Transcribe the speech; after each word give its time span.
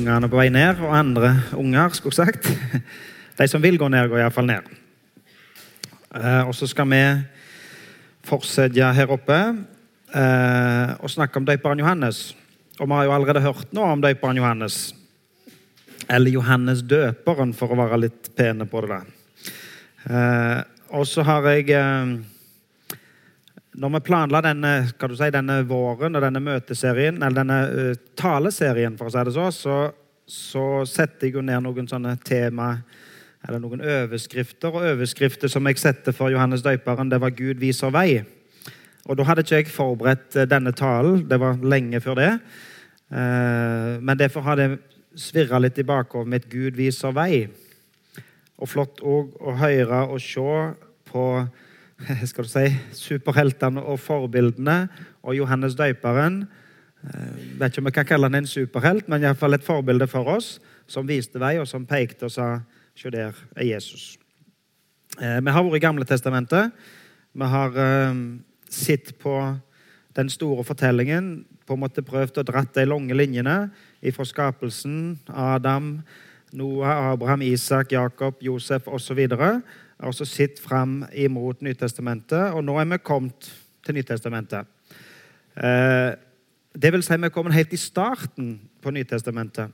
ungene 0.00 0.30
på 0.32 0.38
vei 0.38 0.48
ned, 0.52 0.80
og 0.80 0.94
andre 0.96 1.34
unger, 1.58 1.92
skulle 1.92 2.16
jeg 2.16 2.32
sagt. 2.32 2.48
De 3.38 3.48
som 3.48 3.62
vil 3.62 3.78
gå 3.80 3.88
ned, 3.92 4.08
går 4.08 4.22
iallfall 4.22 4.48
ned. 4.48 4.70
Eh, 6.16 6.42
og 6.48 6.54
så 6.56 6.68
skal 6.70 6.88
vi 6.90 7.02
fortsette 8.26 8.92
her 8.96 9.12
oppe 9.12 9.36
eh, 9.36 10.92
og 10.98 11.12
snakke 11.12 11.40
om 11.40 11.46
døperen 11.48 11.82
Johannes. 11.82 12.30
Og 12.80 12.88
vi 12.88 12.96
har 12.96 13.06
jo 13.08 13.14
allerede 13.14 13.44
hørt 13.44 13.76
noe 13.76 13.92
om 13.92 14.02
døperen 14.02 14.40
Johannes. 14.40 14.80
Eller 16.08 16.32
Johannes 16.32 16.82
døperen, 16.82 17.52
for 17.54 17.70
å 17.70 17.78
være 17.82 18.00
litt 18.06 18.32
pene 18.36 18.66
på 18.66 18.82
det. 18.86 18.96
der. 18.96 19.56
Eh, 20.08 20.60
og 20.96 21.06
så 21.06 21.22
har 21.28 21.46
jeg 21.52 21.68
når 23.72 23.92
vi 23.94 24.00
planla 24.00 24.40
denne, 24.42 24.72
si, 24.90 25.28
denne, 25.30 25.60
våren 25.68 26.18
og 26.18 26.24
denne 26.24 26.42
møteserien, 26.42 27.20
eller 27.22 27.36
denne 27.42 27.58
uh, 27.70 27.92
taleserien, 28.18 28.96
for 28.98 29.10
å 29.10 29.14
si 29.14 29.22
det 29.28 29.34
så, 29.36 29.46
så, 29.54 29.76
så 30.26 30.64
setter 30.88 31.28
jeg 31.28 31.38
jo 31.38 31.44
ned 31.46 31.62
noen 31.66 31.88
sånne 31.90 32.16
tema 32.26 32.72
eller 33.46 33.62
noen 33.62 33.80
overskrifter. 33.84 34.74
Og 34.74 34.88
overskrifter 34.94 35.52
som 35.52 35.68
jeg 35.70 35.80
setter 35.80 36.16
for 36.16 36.32
Johannes 36.32 36.64
døperen, 36.66 37.12
det 37.12 37.20
var 37.22 37.30
'Gud 37.30 37.62
viser 37.62 37.94
vei'. 37.94 38.24
Og 39.06 39.16
Da 39.16 39.24
hadde 39.24 39.46
ikke 39.46 39.56
jeg 39.62 39.72
forberedt 39.72 40.36
eh, 40.36 40.46
denne 40.50 40.72
talen. 40.76 41.24
Det 41.30 41.40
var 41.40 41.62
lenge 41.62 42.00
før 42.00 42.14
det. 42.14 42.32
Uh, 43.10 43.98
men 44.02 44.18
derfor 44.18 44.40
har 44.40 44.56
det 44.56 44.78
svirra 45.18 45.58
litt 45.58 45.78
i 45.78 45.86
bakhodet 45.86 46.28
mitt 46.28 46.50
'Gud 46.50 46.76
viser 46.76 47.14
vei'. 47.14 47.48
Og 48.58 48.68
flott 48.68 49.00
òg 49.00 49.38
å 49.40 49.56
høre 49.56 50.04
og 50.10 50.20
se 50.20 50.74
på 51.10 51.24
skal 52.30 52.44
du 52.44 52.50
si, 52.50 52.66
superheltene 52.96 53.82
og 53.82 54.00
forbildene 54.00 54.88
og 55.22 55.36
Johannes 55.36 55.76
døperen. 55.78 56.42
Jeg 57.00 57.16
eh, 57.16 57.60
vet 57.60 57.72
ikke 57.72 57.82
om 57.82 57.88
vi 57.88 57.96
kan 57.96 58.08
kalle 58.08 58.28
han 58.28 58.40
en 58.40 58.48
superhelt, 58.48 59.08
men 59.08 59.24
iallfall 59.24 59.56
et 59.56 59.64
forbilde 59.64 60.08
for 60.10 60.28
oss, 60.28 60.58
som 60.90 61.08
viste 61.08 61.40
vei, 61.40 61.56
og 61.60 61.68
som 61.68 61.88
pekte 61.88 62.28
og 62.28 62.34
sa 62.34 62.52
Se, 63.00 63.08
der 63.08 63.32
er 63.56 63.64
Jesus. 63.64 64.18
Eh, 65.16 65.38
vi 65.40 65.52
har 65.54 65.62
vært 65.64 65.78
i 65.78 65.80
Gamle 65.80 66.04
testamentet. 66.04 66.74
Vi 67.32 67.46
har 67.48 67.70
uh, 67.72 68.18
sett 68.68 69.14
på 69.22 69.36
den 70.18 70.28
store 70.28 70.64
fortellingen, 70.66 71.46
på 71.64 71.78
en 71.78 71.80
måte 71.80 72.02
prøvd 72.04 72.42
å 72.42 72.44
dratt 72.44 72.74
de 72.74 72.84
lange 72.84 73.14
linjene 73.14 73.70
fra 74.12 74.26
skapelsen, 74.26 75.14
Adam, 75.30 76.02
Noah, 76.52 77.12
Abraham, 77.12 77.46
Isak, 77.46 77.94
Jakob, 77.94 78.42
Josef 78.42 78.90
osv 78.90 79.22
altså 80.00 80.24
sitt 80.24 80.60
fram 80.60 81.04
imot 81.12 81.62
Nytestamentet, 81.62 82.54
og 82.54 82.64
nå 82.64 82.76
er 82.80 82.88
vi 82.90 82.98
kommet 83.04 83.50
til 83.86 83.96
Nytestamentet. 83.96 84.66
Eh, 85.56 86.12
det 86.80 86.92
vil 86.92 87.02
si, 87.02 87.16
vi 87.16 87.28
er 87.28 87.34
kommet 87.34 87.56
helt 87.56 87.72
i 87.74 87.80
starten 87.80 88.54
på 88.82 88.92
Nytestamentet. 88.94 89.72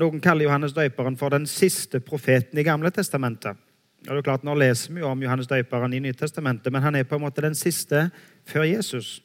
Noen 0.00 0.22
kaller 0.22 0.48
Johannes 0.48 0.74
døperen 0.74 1.18
for 1.18 1.34
den 1.34 1.46
siste 1.46 2.00
profeten 2.02 2.58
i 2.58 2.66
Gamle 2.66 2.90
testamentet. 2.90 3.58
Og 4.04 4.10
det 4.10 4.20
er 4.20 4.26
klart, 4.26 4.44
Nå 4.44 4.54
leser 4.58 4.92
vi 4.92 5.00
jo 5.00 5.08
om 5.08 5.22
Johannes 5.22 5.48
døperen 5.48 5.92
i 5.94 6.02
Nytestamentet, 6.02 6.72
men 6.72 6.82
han 6.82 6.94
er 6.94 7.06
på 7.08 7.16
en 7.16 7.24
måte 7.24 7.44
den 7.44 7.54
siste 7.54 8.08
før 8.46 8.66
Jesus. 8.68 9.22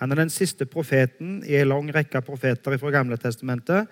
Han 0.00 0.12
er 0.12 0.22
den 0.22 0.32
siste 0.32 0.66
profeten 0.66 1.42
i 1.44 1.58
en 1.60 1.68
lang 1.68 1.90
rekke 1.94 2.22
profeter 2.24 2.78
fra 2.80 2.94
Gamle 2.94 3.18
testamentet 3.20 3.86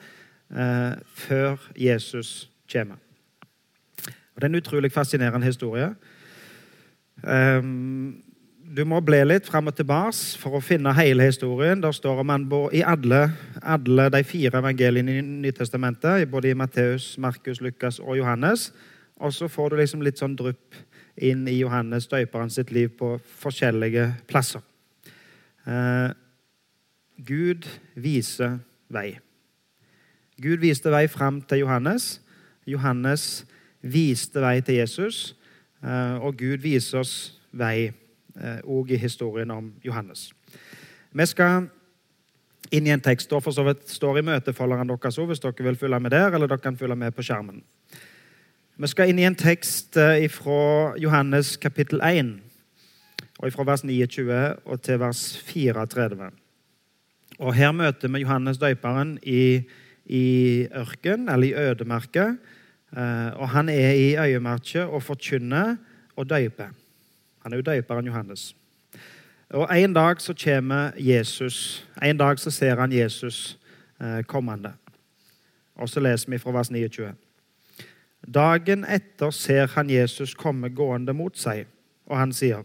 eh, 0.50 0.96
før 1.14 1.68
Jesus 1.76 2.48
kommer. 2.72 2.96
Og 4.38 4.42
Det 4.42 4.46
er 4.46 4.54
en 4.54 4.62
utrolig 4.62 4.92
fascinerende 4.92 5.46
historie. 5.46 5.94
Um, 7.26 8.22
du 8.76 8.84
må 8.86 9.00
bli 9.02 9.18
litt 9.24 9.48
fram 9.50 9.66
og 9.66 9.74
tilbake 9.74 10.38
for 10.38 10.54
å 10.54 10.60
finne 10.62 10.92
hele 10.94 11.26
historien. 11.26 11.80
Der 11.82 11.90
står 11.90 12.22
man 12.22 12.44
i 12.70 12.84
alle, 12.86 13.32
alle 13.62 14.06
de 14.14 14.20
fire 14.22 14.60
evangeliene 14.62 15.16
i 15.18 15.24
Nytestamentet, 15.26 16.30
både 16.30 16.52
i 16.52 16.54
Matteus, 16.54 17.16
Markus, 17.18 17.58
Lukas 17.60 17.98
og 17.98 18.16
Johannes. 18.20 18.68
Og 19.18 19.34
så 19.34 19.50
får 19.50 19.70
du 19.70 19.76
liksom 19.82 20.06
litt 20.06 20.22
sånn 20.22 20.38
drypp 20.38 20.78
inn 21.16 21.42
i 21.50 21.58
Johannes 21.58 22.06
døperen 22.06 22.54
sitt 22.54 22.70
liv 22.70 22.94
på 22.94 23.16
forskjellige 23.42 24.12
plasser. 24.30 24.62
Eh, 25.66 26.14
Gud 27.26 27.66
viser 27.98 28.60
vei. 28.86 29.18
Gud 30.38 30.62
viste 30.62 30.94
vei 30.94 31.08
fram 31.10 31.42
til 31.42 31.64
Johannes. 31.66 32.20
Johannes 32.70 33.42
viste 33.82 34.42
vei 34.42 34.60
til 34.64 34.80
Jesus, 34.80 35.36
eh, 35.82 36.16
og 36.18 36.36
Gud 36.38 36.62
viser 36.64 37.02
oss 37.02 37.14
vei 37.52 37.90
òg 38.38 38.90
eh, 38.90 38.94
i 38.94 39.02
historien 39.02 39.50
om 39.50 39.72
Johannes. 39.84 40.30
Vi 41.12 41.26
skal 41.26 41.68
inn 42.74 42.86
i 42.86 42.92
en 42.92 43.02
tekst 43.02 43.30
som 43.30 43.42
for 43.42 43.54
så 43.54 43.64
vidt 43.66 43.88
står 43.90 44.20
i 44.20 44.26
møtefolderen 44.28 44.90
deres 44.90 45.18
òg, 45.18 45.30
hvis 45.30 45.42
dere 45.42 45.66
vil 45.70 45.78
følge 45.78 46.00
med 46.00 46.12
der, 46.14 46.34
eller 46.34 46.50
dere 46.50 46.62
kan 46.62 46.76
følge 46.76 46.98
med 46.98 47.14
på 47.16 47.24
skjermen. 47.24 47.62
Vi 48.78 48.86
skal 48.86 49.10
inn 49.10 49.18
i 49.18 49.26
en 49.26 49.38
tekst 49.38 49.96
eh, 49.98 50.28
fra 50.30 50.94
Johannes 51.00 51.56
kapittel 51.58 52.02
1, 52.04 52.36
og 53.38 53.54
fra 53.54 53.64
vers 53.66 53.84
29 53.86 54.38
og 54.66 54.82
til 54.82 55.00
vers 55.00 55.22
34. 55.46 56.30
Og 57.38 57.54
Her 57.54 57.72
møter 57.72 58.10
vi 58.10 58.22
Johannes 58.24 58.58
døperen 58.58 59.16
i, 59.22 59.62
i 60.06 60.26
ørken, 60.74 61.28
eller 61.28 61.46
i 61.46 61.54
ødemarka. 61.70 62.32
Eh, 62.96 63.40
og 63.40 63.48
han 63.48 63.68
er 63.68 63.90
i 63.90 64.16
øyemerket 64.16 64.84
og 64.84 65.02
forkynner 65.02 65.76
og 66.16 66.30
døyper. 66.30 66.68
Han 67.42 67.52
er 67.52 67.56
jo 67.56 67.62
døyperen 67.62 68.06
Johannes. 68.06 68.56
Og 69.50 69.78
En 69.78 69.92
dag 69.92 70.20
så 70.20 70.34
kommer 70.44 70.90
Jesus. 70.96 71.88
En 72.02 72.16
dag 72.16 72.38
så 72.38 72.50
ser 72.50 72.80
han 72.80 72.92
Jesus 72.92 73.58
eh, 74.00 74.22
kommende. 74.22 74.72
Og 75.74 75.88
så 75.88 76.00
leser 76.00 76.30
vi 76.30 76.38
fra 76.38 76.52
vers 76.52 76.70
29. 76.70 77.14
Dagen 78.34 78.84
etter 78.84 79.30
ser 79.30 79.66
han 79.66 79.90
Jesus 79.90 80.34
komme 80.34 80.68
gående 80.68 81.12
mot 81.12 81.36
seg, 81.38 81.66
og 82.06 82.18
han 82.18 82.32
sier, 82.32 82.64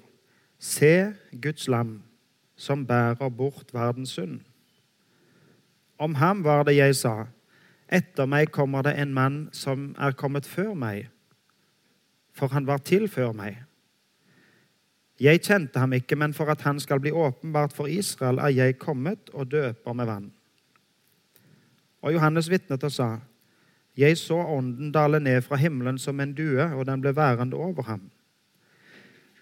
Se 0.59 1.13
Guds 1.41 1.67
lam, 1.67 2.01
som 2.56 2.88
bærer 2.88 3.29
bort 3.29 3.73
verdens 3.73 4.09
synd. 4.09 4.39
Om 6.00 6.16
ham 6.16 6.44
var 6.44 6.63
det 6.63 6.75
jeg 6.75 6.95
sa, 6.95 7.25
etter 7.93 8.25
meg 8.29 8.49
kommer 8.51 8.85
det 8.85 8.95
en 8.97 9.13
mann 9.13 9.37
som 9.53 9.91
er 10.01 10.15
kommet 10.17 10.47
før 10.49 10.73
meg, 10.73 11.09
for 12.33 12.49
han 12.53 12.65
var 12.65 12.81
til 12.81 13.05
før 13.11 13.35
meg. 13.37 13.59
Jeg 15.21 15.43
kjente 15.45 15.79
ham 15.79 15.93
ikke, 15.93 16.17
men 16.17 16.33
for 16.33 16.49
at 16.49 16.63
han 16.65 16.79
skal 16.81 16.99
bli 16.99 17.11
åpenbart 17.13 17.73
for 17.73 17.87
Israel, 17.87 18.41
er 18.41 18.49
jeg 18.49 18.79
kommet 18.81 19.29
og 19.33 19.51
døper 19.51 19.93
med 19.93 20.09
vann. 20.09 20.31
Og 22.01 22.13
Johannes 22.13 22.49
vitnet 22.49 22.83
og 22.83 22.91
sa, 22.91 23.19
Jeg 23.95 24.17
så 24.17 24.39
ånden 24.41 24.91
dale 24.91 25.19
ned 25.19 25.41
fra 25.41 25.55
himmelen 25.55 25.97
som 25.97 26.19
en 26.19 26.33
due, 26.33 26.65
og 26.73 26.85
den 26.85 27.01
ble 27.01 27.15
værende 27.15 27.55
over 27.55 27.83
ham. 27.83 28.09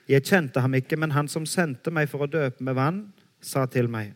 Jeg 0.07 0.23
kjente 0.23 0.59
ham 0.59 0.73
ikke, 0.73 0.97
men 0.97 1.11
han 1.11 1.27
som 1.27 1.45
sendte 1.45 1.91
meg 1.91 2.09
for 2.09 2.25
å 2.25 2.27
døpe 2.27 2.63
med 2.63 2.75
vann, 2.75 3.13
sa 3.41 3.65
til 3.65 3.89
meg, 3.89 4.13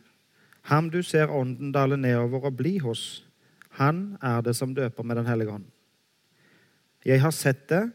Ham 0.66 0.90
du 0.90 1.02
ser 1.02 1.30
ånden 1.30 1.72
dale 1.72 1.96
nedover 1.96 2.48
og 2.50 2.56
bli 2.56 2.78
hos, 2.78 3.25
han 3.76 4.16
er 4.22 4.40
det 4.44 4.56
som 4.56 4.74
døper 4.74 5.04
med 5.04 5.16
Den 5.16 5.26
hellige 5.26 5.52
ånd. 5.52 5.64
Jeg 7.06 7.20
har 7.22 7.30
sett 7.30 7.68
det, 7.68 7.90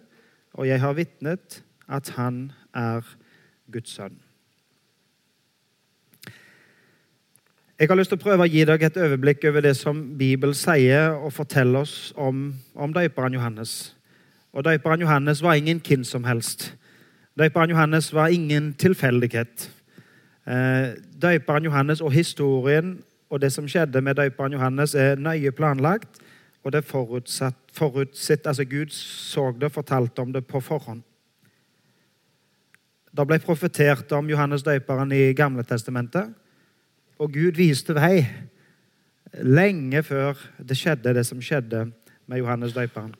og 0.53 0.67
jeg 0.67 0.79
har 0.79 0.93
vitnet 0.93 1.63
at 1.89 2.09
han 2.15 2.51
er 2.73 3.01
Guds 3.71 3.89
sønn. 3.89 4.19
Jeg 7.81 7.89
har 7.89 7.97
lyst 7.97 8.11
til 8.13 8.19
å 8.19 8.21
prøve 8.21 8.45
å 8.45 8.51
gi 8.51 8.61
dere 8.61 8.85
et 8.85 8.97
overblikk 9.01 9.47
over 9.49 9.63
det 9.65 9.73
som 9.73 10.03
Bibelen 10.17 10.53
sier 10.53 11.15
og 11.17 11.33
forteller 11.33 11.81
oss 11.81 12.13
om, 12.13 12.51
om 12.77 12.93
døperen 12.93 13.33
Johannes. 13.33 13.95
Og 14.53 14.67
Døperen 14.67 15.01
Johannes 15.01 15.41
var 15.41 15.57
ingen 15.57 15.79
hvem 15.81 16.03
som 16.05 16.27
helst. 16.27 16.75
Døperen 17.39 17.71
Johannes 17.73 18.11
var 18.13 18.27
ingen 18.27 18.73
tilfeldighet. 18.77 19.71
Eh, 20.45 20.93
døperen 21.21 21.63
Johannes 21.63 22.01
og 22.01 22.11
historien 22.11 22.99
og 23.31 23.39
det 23.39 23.51
som 23.53 23.67
skjedde 23.69 24.01
med 24.03 24.19
døperen 24.19 24.53
Johannes, 24.57 24.95
er 24.95 25.15
nøye 25.15 25.53
planlagt. 25.55 26.19
Og 26.61 26.73
det 26.75 26.83
forutsatt, 26.85 27.57
forutsett, 27.73 28.45
altså 28.47 28.65
Gud 28.69 28.91
så 28.93 29.47
det 29.55 29.71
og 29.71 29.77
fortalte 29.79 30.21
om 30.21 30.33
det 30.33 30.43
på 30.45 30.59
forhånd. 30.61 31.01
Det 33.11 33.25
ble 33.27 33.39
profetert 33.43 34.11
om 34.15 34.29
Johannes 34.29 34.63
døperen 34.63 35.11
i 35.15 35.31
Gamle 35.33 35.63
testamentet. 35.67 36.29
Og 37.19 37.31
Gud 37.33 37.57
viste 37.57 37.95
vei 37.97 38.27
lenge 39.41 40.03
før 40.03 40.37
det 40.59 40.77
skjedde, 40.77 41.15
det 41.15 41.25
som 41.25 41.41
skjedde 41.41 41.87
med 42.27 42.43
Johannes 42.43 42.75
døperen. 42.75 43.15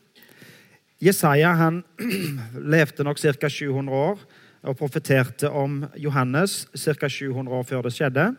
Jesaja 1.01 1.55
han 1.57 1.81
levde 2.75 3.03
nok 3.07 3.19
ca. 3.19 3.49
700 3.49 3.97
år 3.97 4.21
og 4.61 4.77
profeterte 4.77 5.49
om 5.49 5.85
Johannes 5.97 6.67
ca. 6.75 7.09
700 7.09 7.55
år 7.57 7.63
før 7.63 7.87
det 7.87 7.95
skjedde. 7.95 8.31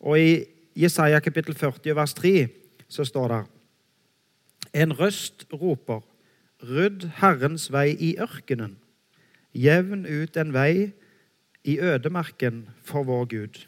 Og 0.00 0.18
I 0.20 0.53
Jesaja 0.74 1.20
kapittel 1.22 1.54
40 1.54 1.96
vers 1.96 2.14
3 2.14 2.48
så 2.88 3.04
står 3.04 3.28
det 3.28 3.42
En 4.74 4.92
røst 4.98 5.46
roper, 5.52 6.00
rydd 6.62 7.06
Herrens 7.20 7.68
vei 7.72 7.94
i 7.94 8.16
ørkenen, 8.18 8.76
jevn 9.54 10.02
ut 10.06 10.36
en 10.36 10.50
vei 10.54 10.90
i 11.64 11.78
ødemarken 11.78 12.64
for 12.82 13.06
vår 13.06 13.24
Gud. 13.30 13.60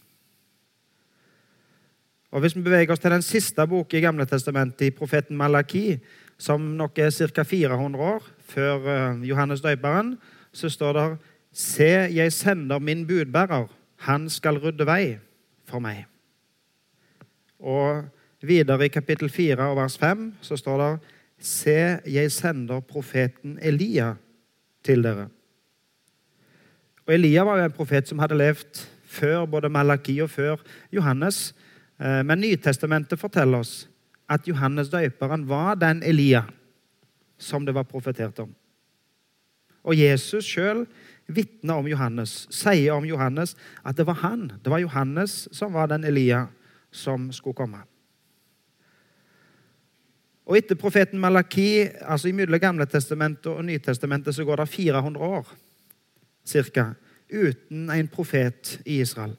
Og 2.31 2.41
Hvis 2.41 2.57
vi 2.57 2.63
beveger 2.63 2.93
oss 2.93 3.01
til 3.01 3.11
den 3.11 3.23
siste 3.23 3.67
boken 3.67 3.99
i 3.99 4.03
Gamle 4.03 4.27
testamentet, 4.27 4.87
i 4.87 4.91
profeten 4.91 5.37
Malaki, 5.37 5.99
som 6.39 6.61
nok 6.61 6.99
er 6.99 7.11
ca. 7.11 7.43
400 7.43 8.03
år 8.05 8.27
før 8.45 8.89
eh, 8.91 9.29
Johannes 9.29 9.61
døperen, 9.61 10.19
så 10.53 10.69
står 10.69 10.93
det 10.93 11.07
Se, 11.53 11.89
jeg 12.13 12.33
sender 12.33 12.79
min 12.79 13.07
budbærer. 13.07 13.71
Han 13.97 14.29
skal 14.29 14.59
rydde 14.59 14.85
vei 14.87 15.17
for 15.65 15.81
meg. 15.81 16.05
Og 17.61 18.05
videre 18.43 18.87
i 18.87 18.93
kapittel 18.93 19.31
4 19.33 19.71
og 19.71 19.79
vers 19.79 19.99
5 19.99 20.27
så 20.45 20.57
står 20.57 20.83
det 20.83 20.93
Se, 21.39 21.99
jeg 22.09 22.33
sender 22.33 22.81
profeten 22.81 23.59
Elia 23.63 24.15
til 24.85 25.03
dere. 25.05 25.29
Og 27.07 27.15
Elia 27.15 27.45
var 27.45 27.61
jo 27.61 27.67
en 27.69 27.77
profet 27.77 28.09
som 28.09 28.19
hadde 28.19 28.39
levd 28.39 28.87
før 29.05 29.45
både 29.47 29.69
Malaki 29.69 30.17
og 30.25 30.31
før 30.31 30.63
Johannes. 30.93 31.55
Eh, 32.01 32.23
men 32.27 32.41
Nytestamentet 32.41 33.21
forteller 33.21 33.63
oss 33.63 33.89
at 34.29 34.49
Johannes 34.49 34.89
døperen 34.91 35.45
var 35.49 35.77
den 35.79 36.03
Elia 36.03 36.47
som 37.39 37.67
det 37.67 37.75
var 37.77 37.85
profetert 37.85 38.39
om. 38.43 38.51
Og 39.87 39.95
Jesus 39.95 40.49
sjøl 40.49 40.87
vitner 41.31 41.79
om 41.79 41.87
Johannes, 41.87 42.47
sier 42.51 42.97
om 42.97 43.07
Johannes 43.07 43.55
at 43.85 43.99
det 43.99 44.07
var 44.09 44.23
han, 44.25 44.49
det 44.65 44.73
var 44.73 44.83
Johannes 44.83 45.47
som 45.55 45.75
var 45.77 45.91
den 45.93 46.07
Elia 46.07 46.47
som 46.97 47.29
skulle 47.33 47.57
komme. 47.57 47.83
Og 50.47 50.59
Etter 50.59 50.79
profeten 50.79 51.21
Malaki, 51.21 51.89
altså 52.07 52.31
imellom 52.31 52.61
Gamle 52.63 52.87
testamentet 52.87 53.51
og 53.51 53.65
Nytestamentet, 53.67 54.35
så 54.35 54.45
går 54.45 54.63
det 54.63 54.69
400 54.69 55.25
år 55.25 55.49
cirka, 56.47 56.93
uten 57.27 57.91
en 57.91 58.09
profet 58.09 58.79
i 58.87 59.01
Israel. 59.01 59.35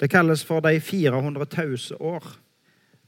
Det 0.00 0.10
kalles 0.10 0.44
for 0.44 0.60
de 0.60 0.80
400 0.80 1.46
tause 1.46 1.96
år. 2.00 2.22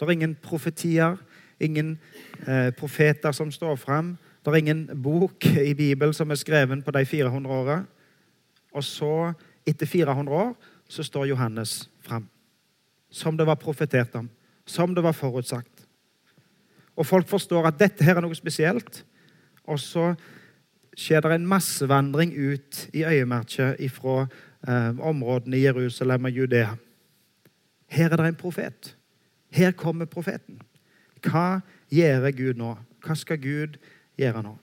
Det 0.00 0.06
er 0.06 0.10
ingen 0.10 0.34
profetier, 0.42 1.16
ingen 1.60 1.98
eh, 2.46 2.70
profeter 2.74 3.32
som 3.32 3.52
står 3.52 3.76
fram. 3.76 4.16
Det 4.44 4.52
er 4.52 4.56
ingen 4.56 5.02
bok 5.02 5.46
i 5.46 5.74
Bibelen 5.74 6.14
som 6.14 6.30
er 6.30 6.34
skrevet 6.34 6.84
på 6.84 6.90
de 6.90 7.04
400 7.06 7.54
åra. 7.54 7.82
Og 8.72 8.84
så, 8.84 9.32
etter 9.66 9.86
400 9.86 10.36
år, 10.36 10.54
så 10.88 11.02
står 11.02 11.26
Johannes 11.26 11.90
fram. 12.00 12.28
Som 13.10 13.36
det 13.36 13.46
var 13.48 13.56
profetert 13.56 14.14
om. 14.14 14.28
Som 14.66 14.94
det 14.94 15.04
var 15.04 15.16
forutsagt. 15.16 15.86
Og 16.98 17.06
folk 17.06 17.28
forstår 17.30 17.68
at 17.68 17.78
dette 17.78 18.04
her 18.04 18.18
er 18.18 18.26
noe 18.26 18.36
spesielt. 18.36 19.04
Og 19.68 19.78
så 19.80 20.12
skjer 20.98 21.22
det 21.22 21.36
en 21.36 21.46
massevandring 21.46 22.32
ut 22.34 22.88
i 22.92 23.04
øyemerket 23.06 23.78
fra 23.94 24.26
eh, 24.66 24.98
områdene 24.98 25.56
i 25.56 25.64
Jerusalem 25.64 26.24
og 26.24 26.40
Judea. 26.40 26.74
Her 27.86 28.12
er 28.12 28.16
det 28.16 28.32
en 28.32 28.40
profet. 28.40 28.96
Her 29.50 29.72
kommer 29.72 30.10
profeten. 30.10 30.58
Hva 31.24 31.60
gjør 31.90 32.30
Gud 32.36 32.58
nå? 32.58 32.74
Hva 33.04 33.14
skal 33.16 33.38
Gud 33.40 33.78
gjøre 34.18 34.42
nå? 34.42 34.56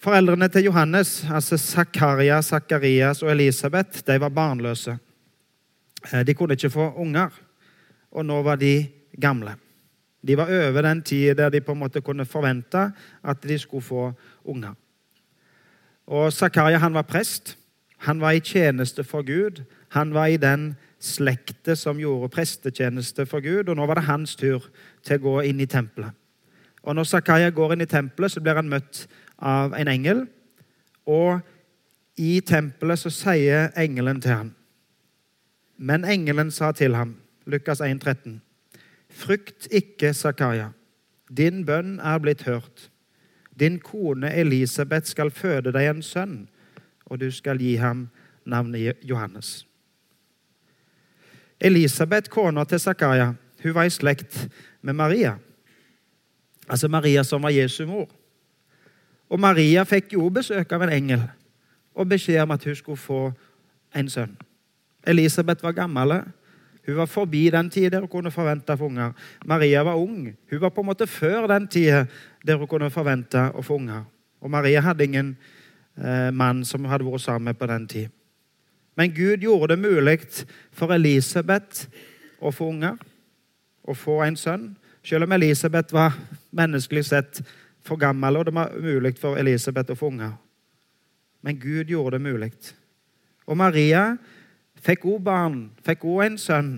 Foreldrene 0.00 0.48
til 0.48 0.64
Johannes, 0.64 1.26
altså 1.28 1.58
Zakaria, 1.60 2.40
Zakarias 2.42 3.20
og 3.22 3.34
Elisabeth, 3.34 4.00
de 4.06 4.16
var 4.20 4.32
barnløse. 4.32 4.96
Eh, 6.04 6.26
de 6.26 6.34
kunne 6.34 6.56
ikke 6.56 6.70
få 6.70 6.92
unger, 6.96 7.28
og 8.10 8.26
nå 8.26 8.42
var 8.42 8.56
de 8.56 8.88
gamle. 9.20 9.54
De 10.26 10.36
var 10.36 10.50
over 10.68 10.82
den 10.82 11.02
tida 11.02 11.34
der 11.34 11.48
de 11.48 11.60
på 11.60 11.72
en 11.72 11.78
måte 11.78 12.00
kunne 12.00 12.24
forvente 12.24 12.92
at 13.24 13.42
de 13.42 13.58
skulle 13.58 13.82
få 13.82 14.12
unger. 14.44 14.74
Og 16.06 16.32
Zakaria 16.32 16.78
han 16.78 16.94
var 16.94 17.02
prest. 17.02 17.56
Han 17.98 18.20
var 18.20 18.30
i 18.30 18.40
tjeneste 18.40 19.04
for 19.04 19.22
Gud. 19.22 19.62
Han 19.88 20.14
var 20.14 20.26
i 20.26 20.36
den 20.36 20.74
slekte 21.00 21.76
som 21.76 21.98
gjorde 21.98 22.28
prestetjeneste 22.28 23.26
for 23.26 23.40
Gud, 23.40 23.68
og 23.68 23.76
nå 23.76 23.86
var 23.86 23.94
det 23.94 24.04
hans 24.04 24.36
tur 24.36 24.66
til 25.04 25.16
å 25.16 25.22
gå 25.22 25.40
inn 25.48 25.60
i 25.60 25.66
tempelet. 25.66 26.12
Og 26.82 26.94
Når 26.94 27.04
Zakaria 27.04 27.50
går 27.50 27.72
inn 27.72 27.80
i 27.80 27.86
tempelet, 27.86 28.32
så 28.32 28.40
blir 28.40 28.54
han 28.56 28.68
møtt 28.68 29.06
av 29.38 29.74
en 29.76 29.88
engel. 29.88 30.26
Og 31.06 31.40
i 32.16 32.40
tempelet 32.40 32.98
så 32.98 33.10
sier 33.10 33.70
engelen 33.76 34.20
til 34.20 34.32
ham 34.32 34.54
Men 35.80 36.04
engelen 36.04 36.50
sa 36.52 36.72
til 36.76 36.94
ham, 36.94 37.16
Lukas 37.46 37.80
1, 37.80 38.00
13, 38.00 38.42
Frykt 39.10 39.66
ikke, 39.72 40.12
Zakaria. 40.14 40.68
Din 41.36 41.64
bønn 41.66 41.98
er 41.98 42.18
blitt 42.18 42.42
hørt. 42.42 42.90
Din 43.60 43.78
kone 43.80 44.28
Elisabeth 44.34 45.08
skal 45.08 45.30
føde 45.30 45.72
deg 45.72 45.88
en 45.88 46.02
sønn, 46.02 46.36
og 47.06 47.20
du 47.20 47.30
skal 47.32 47.58
gi 47.58 47.74
ham 47.80 48.08
navnet 48.44 49.00
Johannes. 49.02 49.64
Elisabeth, 51.60 52.30
kona 52.30 52.64
til 52.64 52.80
Zakaria, 52.80 53.32
hun 53.62 53.74
var 53.74 53.88
i 53.88 53.90
slekt 53.90 54.48
med 54.82 54.92
Maria. 54.92 55.38
Altså 56.68 56.88
Maria 56.88 57.24
som 57.24 57.42
var 57.42 57.56
Jesu 57.56 57.86
mor. 57.86 58.08
Og 59.28 59.40
Maria 59.40 59.84
fikk 59.84 60.12
jo 60.12 60.28
besøk 60.28 60.72
av 60.72 60.84
en 60.84 60.92
engel 60.92 61.26
og 61.94 62.08
beskjed 62.08 62.42
om 62.44 62.54
at 62.54 62.64
hun 62.64 62.76
skulle 62.76 63.00
få 63.00 63.24
en 63.96 64.08
sønn. 64.08 64.36
Elisabeth 65.06 65.64
var 65.64 65.72
gammel. 65.72 66.20
Hun 66.86 66.96
var 66.96 67.06
forbi 67.06 67.50
den 67.50 67.70
tida 67.70 67.96
der 67.96 68.04
hun 68.04 68.12
kunne 68.12 68.32
forvente 68.32 68.74
å 68.74 68.80
få 68.80 68.88
unger. 68.90 69.12
Maria 69.46 69.82
var 69.84 70.00
ung. 70.00 70.30
Hun 70.50 70.60
var 70.60 70.72
på 70.74 70.82
en 70.82 70.90
måte 70.90 71.06
før 71.06 71.48
den 71.50 71.68
tida 71.68 72.06
der 72.44 72.58
hun 72.58 72.68
kunne 72.68 72.90
forvente 72.90 73.50
å 73.54 73.62
få 73.62 73.78
unger. 73.80 74.04
Og 74.40 74.50
Maria 74.50 74.80
hadde 74.80 75.04
ingen 75.04 75.34
eh, 75.96 76.30
mann 76.32 76.64
som 76.64 76.88
hadde 76.88 77.04
vært 77.04 77.26
sammen 77.26 77.50
med 77.50 77.58
på 77.60 77.68
den 77.68 77.86
tid. 77.88 78.08
Men 78.96 79.14
Gud 79.14 79.44
gjorde 79.44 79.76
det 79.76 79.84
mulig 79.84 80.18
for 80.76 80.92
Elisabeth 80.92 81.86
å 82.40 82.50
få 82.52 82.72
unger, 82.72 82.96
å 83.86 83.94
få 83.96 84.20
en 84.24 84.36
sønn. 84.36 84.70
Selv 85.04 85.24
om 85.24 85.32
Elisabeth 85.32 85.94
var 85.94 86.16
menneskelig 86.56 87.04
sett 87.08 87.40
for 87.84 88.00
gammel, 88.00 88.36
og 88.36 88.48
det 88.48 88.54
var 88.56 88.74
umulig 88.76 89.14
for 89.20 89.40
Elisabeth 89.40 89.92
å 89.92 89.96
få 89.96 90.10
unger. 90.12 90.34
Men 91.40 91.56
Gud 91.60 91.88
gjorde 91.88 92.18
det 92.18 92.26
mulig. 92.26 92.52
Og 93.48 93.56
Maria 93.56 94.16
fikk 94.80 95.04
òg 95.08 95.24
barn, 95.24 95.58
fikk 95.84 96.04
òg 96.08 96.24
en 96.26 96.38
sønn. 96.40 96.72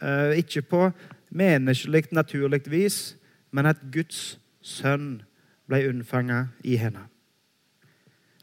Eh, 0.00 0.38
ikke 0.40 0.62
på 0.62 0.90
menneskelig, 1.30 2.10
naturlig 2.12 2.62
vis, 2.70 3.16
men 3.52 3.66
at 3.66 3.80
Guds 3.92 4.38
sønn 4.62 5.22
ble 5.68 5.84
unnfanga 5.88 6.46
i 6.64 6.76
henne. 6.80 7.06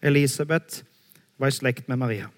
Elisabeth 0.02 0.84
var 1.38 1.52
i 1.52 1.56
slekt 1.56 1.90
med 1.90 1.98
Maria. 1.98 2.30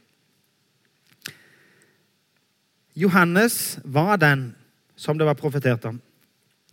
Johannes 2.96 3.80
var 3.86 4.18
den 4.18 4.56
som 4.96 5.18
det 5.18 5.28
var 5.28 5.40
profetert 5.40 5.86
om. 5.86 6.02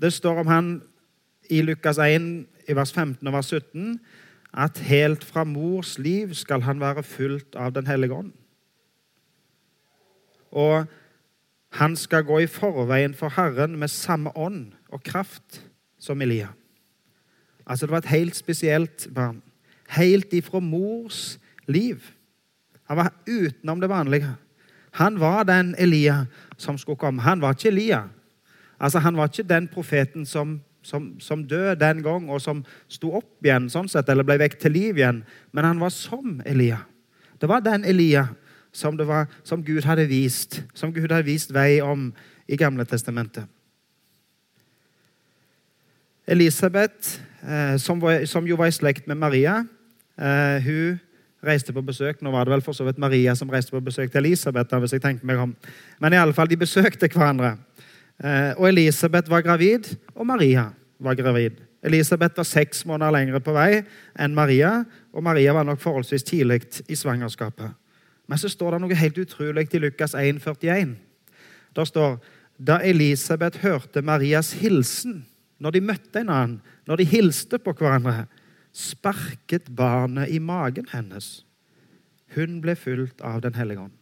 Det 0.01 0.13
står 0.13 0.41
om 0.43 0.47
han 0.47 0.71
i 1.51 1.63
Lukas 1.63 1.99
1, 1.99 2.47
i 2.69 2.75
vers 2.75 2.93
15 2.93 3.27
og 3.27 3.37
vers 3.37 3.53
17, 3.53 4.01
at 4.57 4.79
helt 4.89 5.25
fra 5.25 5.45
mors 5.45 5.99
liv 5.99 6.35
skal 6.35 6.65
han 6.67 6.81
være 6.81 7.03
fullt 7.03 7.55
av 7.55 7.75
Den 7.75 7.87
hellige 7.87 8.15
ånd. 8.15 8.33
Og 10.53 10.87
han 11.77 11.97
skal 11.97 12.25
gå 12.25 12.39
i 12.45 12.51
forveien 12.51 13.15
for 13.15 13.33
Herren 13.37 13.77
med 13.79 13.93
samme 13.93 14.33
ånd 14.37 14.73
og 14.89 15.03
kraft 15.05 15.61
som 15.99 16.23
Elia. 16.23 16.49
Altså 17.67 17.87
Det 17.87 17.93
var 17.93 17.99
et 17.99 18.15
helt 18.15 18.37
spesielt 18.37 19.09
barn. 19.15 19.43
Helt 19.89 20.33
ifra 20.33 20.61
mors 20.61 21.39
liv. 21.67 22.03
Han 22.89 22.97
var 22.97 23.13
utenom 23.27 23.81
det 23.81 23.89
vanlige. 23.89 24.35
Han 24.91 25.21
var 25.21 25.43
den 25.43 25.75
Elia 25.79 26.27
som 26.57 26.79
skulle 26.79 26.97
komme. 26.97 27.23
Han 27.23 27.41
var 27.41 27.51
ikke 27.55 27.69
Elia. 27.69 28.03
Altså 28.81 28.99
Han 28.99 29.17
var 29.17 29.29
ikke 29.29 29.43
den 29.43 29.69
profeten 29.69 30.27
som, 30.27 30.61
som, 30.83 31.21
som 31.21 31.45
døde 31.45 31.81
den 31.81 32.03
gang, 32.03 32.31
og 32.31 32.41
som 32.41 32.65
sto 32.89 33.13
opp 33.17 33.45
igjen 33.45 33.71
sånn 33.71 33.89
sett, 33.89 34.09
eller 34.09 34.25
ble 34.25 34.39
vekk 34.39 34.59
til 34.61 34.73
liv 34.73 34.97
igjen. 34.97 35.25
Men 35.53 35.65
han 35.65 35.81
var 35.81 35.91
som 35.91 36.41
Elia. 36.47 36.79
Det 37.41 37.49
var 37.49 37.61
den 37.61 37.85
Elia 37.85 38.29
som, 38.77 38.97
var, 39.09 39.31
som 39.45 39.65
Gud 39.65 39.87
hadde 39.89 40.07
vist, 40.11 40.61
som 40.77 40.93
Gud 40.93 41.09
hadde 41.09 41.27
vist 41.27 41.55
vei 41.55 41.81
om 41.85 42.11
i 42.47 42.59
Gamle 42.61 42.85
testamentet. 42.85 43.49
Elisabeth, 46.27 47.21
eh, 47.47 47.77
som, 47.79 48.01
var, 48.03 48.25
som, 48.27 48.47
jo 48.47 48.59
var 48.59 48.71
i 48.71 48.75
slekt 48.75 49.07
med 49.07 49.19
Maria, 49.21 49.61
eh, 50.19 50.63
hun 50.67 50.99
reiste 51.47 51.73
på 51.73 51.85
besøk. 51.87 52.19
Nå 52.23 52.33
var 52.35 52.45
det 52.45 52.57
vel 52.57 52.65
for 52.67 52.75
så 52.75 52.85
vidt 52.87 52.99
Maria 52.99 53.37
som 53.39 53.51
reiste 53.51 53.71
på 53.71 53.81
besøk 53.85 54.11
til 54.11 54.25
Elisabeth. 54.25 54.75
hvis 54.75 54.97
jeg 54.97 55.05
tenker 55.05 55.27
meg 55.27 55.39
om. 55.39 55.55
Men 56.03 56.13
i 56.13 56.19
alle 56.19 56.35
fall, 56.35 56.51
de 56.51 56.59
besøkte 56.59 57.09
hverandre. 57.09 57.57
Eh, 58.19 58.53
og 58.59 58.69
Elisabeth 58.69 59.31
var 59.31 59.47
gravid, 59.47 59.95
og 60.15 60.27
Maria 60.27 60.71
var 60.99 61.15
gravid. 61.15 61.63
Elisabeth 61.87 62.37
var 62.37 62.45
seks 62.45 62.87
måneder 62.87 63.13
lengre 63.15 63.41
på 63.41 63.55
vei 63.55 63.85
enn 64.19 64.35
Maria, 64.35 64.81
og 65.15 65.23
Maria 65.23 65.53
var 65.55 65.65
nok 65.69 65.81
forholdsvis 65.81 66.27
tidlig 66.27 66.65
i 66.89 66.97
svangerskapet. 66.99 67.71
Men 68.27 68.39
så 68.39 68.51
står 68.51 68.75
det 68.75 68.81
noe 68.83 68.99
helt 68.99 69.19
utrolig 69.19 69.69
i 69.75 69.81
Lukas 69.83 70.15
1, 70.19 70.41
41. 70.43 70.97
Der 71.77 71.85
står 71.85 72.19
da 72.59 72.81
Elisabeth 72.83 73.63
hørte 73.63 74.03
Marias 74.03 74.53
hilsen 74.61 75.25
når 75.59 75.77
de 75.77 75.81
møtte 75.81 76.21
en 76.21 76.33
annen, 76.33 76.57
når 76.87 77.01
de 77.01 77.09
hilste 77.09 77.59
på 77.59 77.73
hverandre, 77.73 78.27
sparket 78.77 79.71
barnet 79.77 80.29
i 80.29 80.39
magen 80.39 80.89
hennes. 80.93 81.47
Hun 82.37 82.61
ble 82.61 82.77
fulgt 82.77 83.23
av 83.25 83.41
Den 83.41 83.55
hellige 83.55 83.81
ånd. 83.81 83.95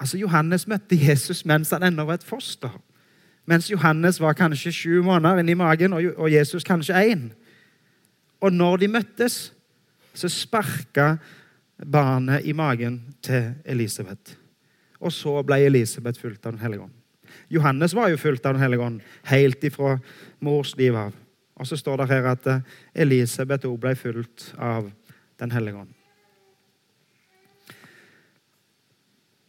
Altså, 0.00 0.18
Johannes 0.18 0.66
møtte 0.66 0.96
Jesus 0.96 1.44
mens 1.44 1.70
han 1.70 1.84
ennå 1.86 2.06
var 2.08 2.18
et 2.18 2.26
foster. 2.26 2.72
Mens 3.46 3.68
Johannes 3.70 4.20
var 4.20 4.34
kanskje 4.38 4.72
sju 4.72 5.02
måneder 5.04 5.42
inni 5.42 5.54
magen, 5.54 5.92
og 5.92 6.32
Jesus 6.32 6.64
kanskje 6.64 6.96
én. 7.12 7.28
Og 8.40 8.52
når 8.52 8.76
de 8.76 8.88
møttes, 8.88 9.52
så 10.14 10.28
sparka 10.28 11.16
barnet 11.84 12.44
i 12.44 12.52
magen 12.52 13.00
til 13.22 13.52
Elisabeth. 13.64 14.36
Og 15.00 15.12
så 15.12 15.42
ble 15.46 15.60
Elisabeth 15.66 16.20
fulgt 16.20 16.46
av 16.46 16.52
Den 16.52 16.62
hellige 16.62 16.86
ånd. 16.86 16.94
Johannes 17.50 17.94
var 17.94 18.08
jo 18.08 18.16
fulgt 18.16 18.46
av 18.46 18.54
Den 18.54 18.62
hellige 18.62 18.82
ånd 18.82 19.00
helt 19.30 19.64
ifra 19.64 19.98
mors 20.40 20.76
liv 20.76 20.96
av. 20.96 21.12
Og 21.54 21.66
så 21.66 21.76
står 21.76 22.02
det 22.02 22.08
her 22.10 22.30
at 22.32 22.48
Elisabeth 22.94 23.68
òg 23.68 23.78
ble 23.80 23.94
fulgt 23.98 24.52
av 24.58 24.90
Den 25.40 25.52
hellige 25.52 25.84
ånd. 25.84 25.92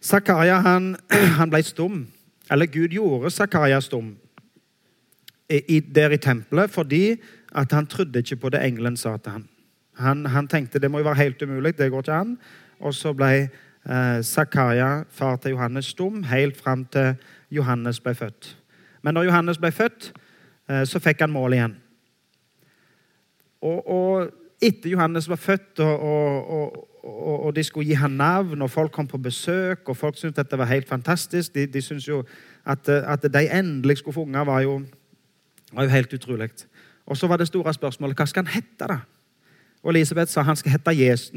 Zakaria 0.06 0.60
han, 0.62 0.96
han, 1.40 1.50
ble 1.50 1.64
stum. 1.66 2.06
Eller 2.52 2.70
Gud 2.70 2.94
gjorde 2.94 3.32
Zakaria 3.34 3.80
stum 3.82 4.14
i, 5.50 5.80
der 5.80 6.14
i 6.14 6.22
tempelet 6.22 6.74
fordi 6.74 7.18
at 7.56 7.72
han 7.72 7.88
trodde 7.88 8.22
ikke 8.22 8.38
på 8.44 8.52
det 8.54 8.62
engelen 8.66 8.98
sa 8.98 9.16
til 9.18 9.32
ham. 9.32 9.48
Han, 9.98 10.26
han 10.26 10.48
tenkte 10.48 10.80
det 10.80 10.92
må 10.92 11.00
jo 11.00 11.08
være 11.08 11.24
helt 11.24 11.42
umulig, 11.42 11.78
det 11.78 11.92
går 11.92 12.06
ikke 12.06 12.20
an. 12.20 12.38
Og 12.80 12.94
så 12.94 13.14
ble 13.16 13.32
eh, 13.46 14.22
Zakaria, 14.24 15.04
far 15.10 15.36
til 15.36 15.56
Johannes, 15.56 15.94
stum 15.96 16.24
helt 16.24 16.58
fram 16.58 16.86
til 16.92 17.16
Johannes 17.52 18.00
ble 18.00 18.16
født. 18.16 18.58
Men 19.04 19.14
når 19.14 19.30
Johannes 19.30 19.58
ble 19.62 19.72
født, 19.72 20.12
eh, 20.70 20.84
så 20.86 21.00
fikk 21.00 21.24
han 21.24 21.34
mål 21.34 21.54
igjen. 21.54 21.78
Og, 23.62 23.88
og 23.88 24.34
etter 24.62 24.90
Johannes 24.90 25.30
var 25.30 25.40
født, 25.42 25.80
og, 25.80 26.50
og, 26.50 26.90
og, 27.46 27.56
de 27.56 27.64
skulle 27.64 27.88
gi 27.88 27.98
ham 28.00 28.12
navn, 28.12 28.62
og 28.62 28.72
folk 28.72 28.92
kom 28.92 29.08
på 29.08 29.18
besøk, 29.18 29.90
og 29.90 29.98
folk 29.98 30.18
syntes 30.18 30.36
dette 30.40 30.58
var 30.58 30.66
helt 30.66 30.90
fantastisk 30.90 31.54
De, 31.56 31.66
de 31.68 31.82
syntes 31.82 32.08
jo 32.08 32.24
at, 32.66 32.90
at, 32.90 33.24
de 33.34 33.60
endelig 33.60 33.98
skulle 33.98 34.14
få 34.14 34.22
unger, 34.22 34.44
var 34.44 34.62
jo, 34.62 34.82
var 35.74 35.84
jo 35.84 35.90
helt 35.90 36.14
utrolig. 36.14 36.50
Og 37.06 37.18
så 37.18 37.28
var 37.28 37.38
det 37.38 37.48
store 37.48 37.74
spørsmålet 37.74 38.18
hva 38.18 38.26
skal 38.26 38.46
han 38.46 38.54
hete. 38.54 38.88
da? 38.90 38.98
Og 39.86 39.92
Elisabeth 39.94 40.32
sa 40.32 40.42
han 40.42 40.58
skal. 40.58 40.80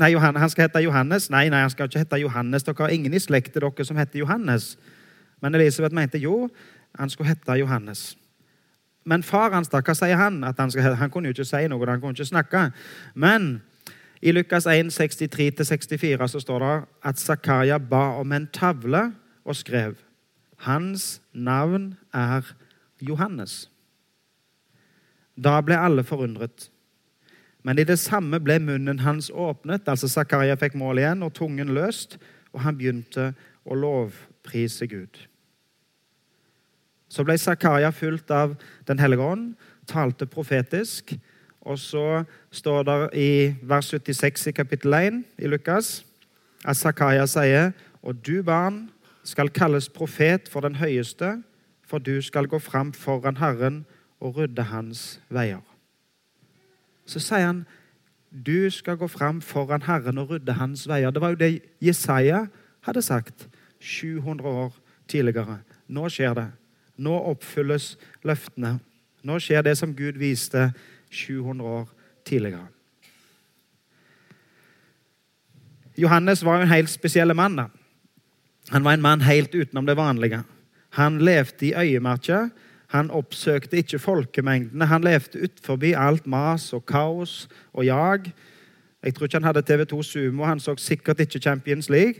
Nei, 0.00 0.14
han 0.17 0.50
skal 0.50 0.64
hete 0.64 0.81
Johannes. 0.81 1.28
Nei, 1.31 1.49
nei, 1.52 1.61
han 1.61 1.71
skal 1.71 1.90
ikke 1.90 2.00
hete 2.00 2.21
Johannes. 2.23 2.64
Dere 2.64 2.81
har 2.81 2.95
ingen 2.95 3.14
i 3.14 3.21
slekten 3.21 3.61
dere 3.61 3.85
som 3.85 3.97
heter 4.00 4.23
Johannes. 4.23 4.78
Men 5.43 5.55
Elisabeth 5.55 5.95
mente 5.95 6.19
jo, 6.19 6.49
han 6.99 7.11
skulle 7.11 7.28
hete 7.28 7.59
Johannes. 7.61 8.17
Men 9.05 9.23
far 9.23 9.52
hans, 9.52 9.69
da, 9.69 9.83
hva 9.85 9.95
sier 9.97 10.17
han? 10.17 10.40
At 10.45 10.57
han, 10.61 10.73
skal, 10.73 10.97
han 10.97 11.12
kunne 11.12 11.28
jo 11.28 11.37
ikke 11.37 11.45
si 11.49 11.69
noe, 11.69 11.87
han 11.88 12.00
kunne 12.00 12.17
ikke 12.17 12.28
snakke. 12.28 12.64
Men 13.14 13.61
i 14.25 14.33
Lukas 14.33 14.67
1, 14.67 14.90
63-64 14.97 16.28
så 16.33 16.40
står 16.40 16.64
det 16.64 16.75
at 17.05 17.21
Zakaria 17.21 17.78
ba 17.78 18.19
om 18.21 18.33
en 18.33 18.49
tavle 18.52 19.11
og 19.45 19.57
skrev 19.57 20.00
Hans 20.64 21.21
navn 21.33 21.93
er 22.11 22.49
Johannes. 23.00 23.69
Da 25.38 25.61
ble 25.62 25.76
alle 25.78 26.02
forundret. 26.02 26.67
Men 27.65 27.79
i 27.79 27.85
det 27.85 27.99
samme 27.99 28.41
ble 28.41 28.59
munnen 28.62 29.03
hans 29.03 29.31
åpnet. 29.35 29.88
altså 29.88 30.09
Zakaria 30.09 30.55
fikk 30.57 30.75
mål 30.75 30.99
igjen, 30.99 31.23
og 31.23 31.35
tungen 31.35 31.75
løst, 31.75 32.19
og 32.53 32.61
han 32.61 32.79
begynte 32.79 33.33
å 33.65 33.75
lovprise 33.75 34.87
Gud. 34.87 35.19
Så 37.09 37.25
ble 37.25 37.38
Zakaria 37.38 37.91
fulgt 37.91 38.31
av 38.31 38.57
Den 38.87 38.99
hellige 38.99 39.23
ånd, 39.25 39.55
talte 39.87 40.27
profetisk. 40.27 41.15
Og 41.61 41.79
så 41.79 42.25
står 42.50 42.83
det 42.85 42.99
i 43.21 43.31
vers 43.62 43.91
76 43.93 44.47
i 44.49 44.53
kapittel 44.53 44.95
1 44.95 45.25
i 45.38 45.49
Lukas 45.49 46.05
at 46.65 46.77
Zakaria 46.77 47.27
sier 47.27 47.73
Og 48.03 48.15
du, 48.27 48.43
barn, 48.43 48.88
skal 49.25 49.50
kalles 49.50 49.88
profet 49.88 50.49
for 50.49 50.65
den 50.65 50.79
høyeste, 50.81 51.43
for 51.85 51.99
du 51.99 52.23
skal 52.23 52.47
gå 52.47 52.59
fram 52.59 52.93
foran 52.93 53.37
Herren 53.37 53.85
og 54.21 54.38
rydde 54.38 54.62
hans 54.71 55.21
veier. 55.29 55.68
Så 57.09 57.23
sier 57.25 57.49
han 57.49 57.65
du 58.29 58.69
skal 58.71 58.99
gå 59.00 59.07
fram 59.09 59.41
foran 59.41 59.87
Herren 59.87 60.21
og 60.21 60.35
rydde 60.35 60.59
hans 60.59 60.85
veier. 60.88 61.11
Det 61.11 61.21
var 61.23 61.33
jo 61.33 61.41
det 61.41 61.62
Jesaja 61.81 62.45
hadde 62.85 63.03
sagt 63.03 63.49
700 63.81 64.49
år 64.49 64.75
tidligere. 65.09 65.61
Nå 65.88 66.09
skjer 66.12 66.35
det. 66.37 66.49
Nå 67.00 67.15
oppfylles 67.31 67.95
løftene. 68.27 68.77
Nå 69.25 69.38
skjer 69.41 69.65
det 69.65 69.79
som 69.81 69.95
Gud 69.97 70.21
viste 70.21 70.69
700 71.11 71.65
år 71.65 71.88
tidligere. 72.29 72.67
Johannes 75.99 76.45
var 76.45 76.59
jo 76.59 76.69
en 76.69 76.75
helt 76.77 76.91
spesiell 76.91 77.35
mann. 77.35 77.57
da. 77.57 77.69
Han 78.71 78.85
var 78.85 78.93
en 78.93 79.03
mann 79.03 79.21
helt 79.21 79.55
utenom 79.55 79.87
det 79.87 79.97
vanlige. 79.97 80.43
Han 80.91 81.19
levde 81.19 81.67
i 81.67 81.75
øyemarka. 81.75 82.49
Han 82.88 83.11
oppsøkte 83.11 83.76
ikke 83.76 83.99
folkemengdene. 83.99 84.87
Han 84.87 85.04
levde 85.04 85.42
utenfor 85.45 85.83
alt 85.97 86.26
mas 86.26 86.73
og 86.73 86.87
kaos 86.87 87.49
og 87.73 87.85
jag. 87.87 88.33
Jeg 89.02 89.14
tror 89.14 89.26
ikke 89.26 89.37
han 89.37 89.45
hadde 89.45 89.64
TV2 89.68 90.02
Sumo. 90.02 90.45
Han 90.45 90.61
så 90.61 90.75
sikkert 90.76 91.21
ikke 91.21 91.38
Champions 91.38 91.88
League. 91.88 92.14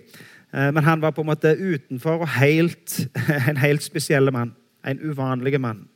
Eh, 0.54 0.75
men 0.75 0.84
han 0.84 1.02
var 1.02 1.10
på 1.10 1.20
en 1.20 1.26
måte 1.26 1.56
utenfor 1.56 2.20
og 2.20 2.28
helt, 2.28 3.08
en 3.50 3.56
helt 3.56 3.82
spesiell 3.82 4.32
mann. 4.32 4.54
En 4.87 5.00
uvanlig 5.00 5.60
mann. 5.60 5.88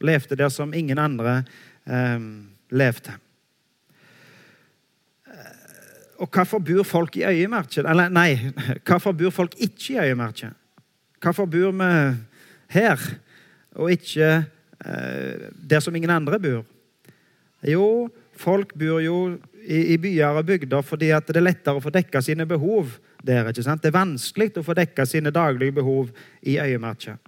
Levde 0.00 0.36
der 0.36 0.48
som 0.48 0.74
ingen 0.74 0.98
andre 0.98 1.44
eh, 1.86 2.20
levde. 2.70 3.12
Og 6.18 6.28
hvorfor 6.32 6.58
bor 6.58 6.82
folk 6.82 7.16
i 7.16 7.24
øyemerket? 7.24 7.86
Eller 7.90 8.08
nei, 8.08 8.38
hvorfor 8.86 9.12
bor 9.12 9.30
folk 9.30 9.54
ikke 9.58 9.94
i 9.94 9.98
øyemerket? 9.98 10.50
Hvorfor 11.22 11.46
bor 11.46 11.70
vi 11.72 12.16
her 12.68 13.00
og 13.74 13.92
ikke 13.94 14.30
eh, 14.38 15.48
der 15.54 15.82
som 15.82 15.96
ingen 15.96 16.12
andre 16.12 16.38
bor? 16.42 16.62
Jo, 17.64 18.08
folk 18.36 18.74
bor 18.78 19.00
jo 19.00 19.18
i, 19.64 19.94
i 19.94 19.98
byer 20.00 20.40
og 20.40 20.46
bygder 20.46 20.84
fordi 20.84 21.12
det 21.26 21.36
er 21.36 21.46
lettere 21.46 21.80
å 21.80 21.84
få 21.84 21.92
dekka 21.94 22.22
sine 22.24 22.46
behov 22.46 22.98
der. 23.24 23.48
ikke 23.48 23.64
sant? 23.64 23.82
Det 23.82 23.90
er 23.92 24.00
vanskelig 24.00 24.52
å 24.60 24.66
få 24.66 24.76
dekka 24.76 25.06
sine 25.08 25.32
daglige 25.34 25.78
behov 25.80 26.10
i 26.42 26.58
øyemarkedet. 26.60 27.18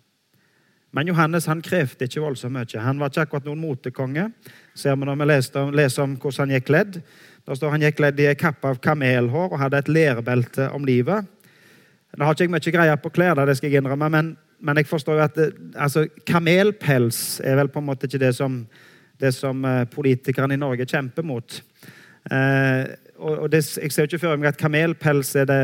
Men 0.97 1.11
Johannes 1.11 1.45
han 1.50 1.61
krevde 1.61 2.07
ikke 2.07 2.23
voldsomt 2.25 2.55
mye. 2.57 2.81
Han 2.81 3.00
var 3.00 3.11
ikke 3.11 3.26
akkurat 3.26 3.45
noen 3.45 3.61
motekonge. 3.61 4.31
ser 4.75 4.97
vi 4.97 5.05
når 5.05 5.19
vi 5.21 5.26
leser 5.29 5.73
leser 5.76 6.03
om 6.03 6.15
hvordan 6.17 6.47
han 6.47 6.55
gikk 6.57 6.67
kledd. 6.71 7.00
Da 7.47 7.55
står 7.55 7.71
Han 7.71 7.85
gikk 7.85 7.97
kledd 7.97 8.21
i 8.21 8.29
ei 8.31 8.35
kappe 8.35 8.69
av 8.69 8.81
kamelhår 8.81 9.53
og 9.53 9.61
hadde 9.61 9.79
et 9.79 9.88
lærbelte 9.88 10.71
om 10.73 10.85
livet. 10.85 11.26
Nå 12.17 12.25
har 12.25 12.33
ikke 12.33 12.45
jeg 12.45 12.50
mye 12.50 12.73
greie 12.73 12.97
på 12.97 13.12
klær, 13.12 13.45
det 13.45 13.57
skal 13.59 13.71
jeg 13.71 13.83
innrømme, 13.83 14.09
men, 14.09 14.37
men 14.61 14.81
jeg 14.81 14.89
forstår 14.89 15.19
jo 15.19 15.25
at 15.25 15.37
det, 15.37 15.49
altså, 15.75 16.07
kamelpels 16.29 17.41
er 17.45 17.59
vel 17.59 17.71
på 17.73 17.83
en 17.83 17.89
måte 17.91 18.09
ikke 18.09 18.23
det 18.23 18.33
som, 18.37 18.63
det 19.21 19.33
som 19.37 19.65
eh, 19.69 19.85
politikerne 19.93 20.57
i 20.57 20.61
Norge 20.61 20.87
kjemper 20.89 21.27
mot. 21.27 21.59
Eh, 22.31 22.95
og, 23.17 23.33
og 23.45 23.51
det, 23.53 23.63
Jeg 23.83 23.93
ser 23.93 24.05
jo 24.05 24.11
ikke 24.11 24.23
for 24.25 24.41
meg 24.41 24.51
at 24.51 24.61
kamelpels 24.61 25.35
er 25.41 25.49
det 25.49 25.61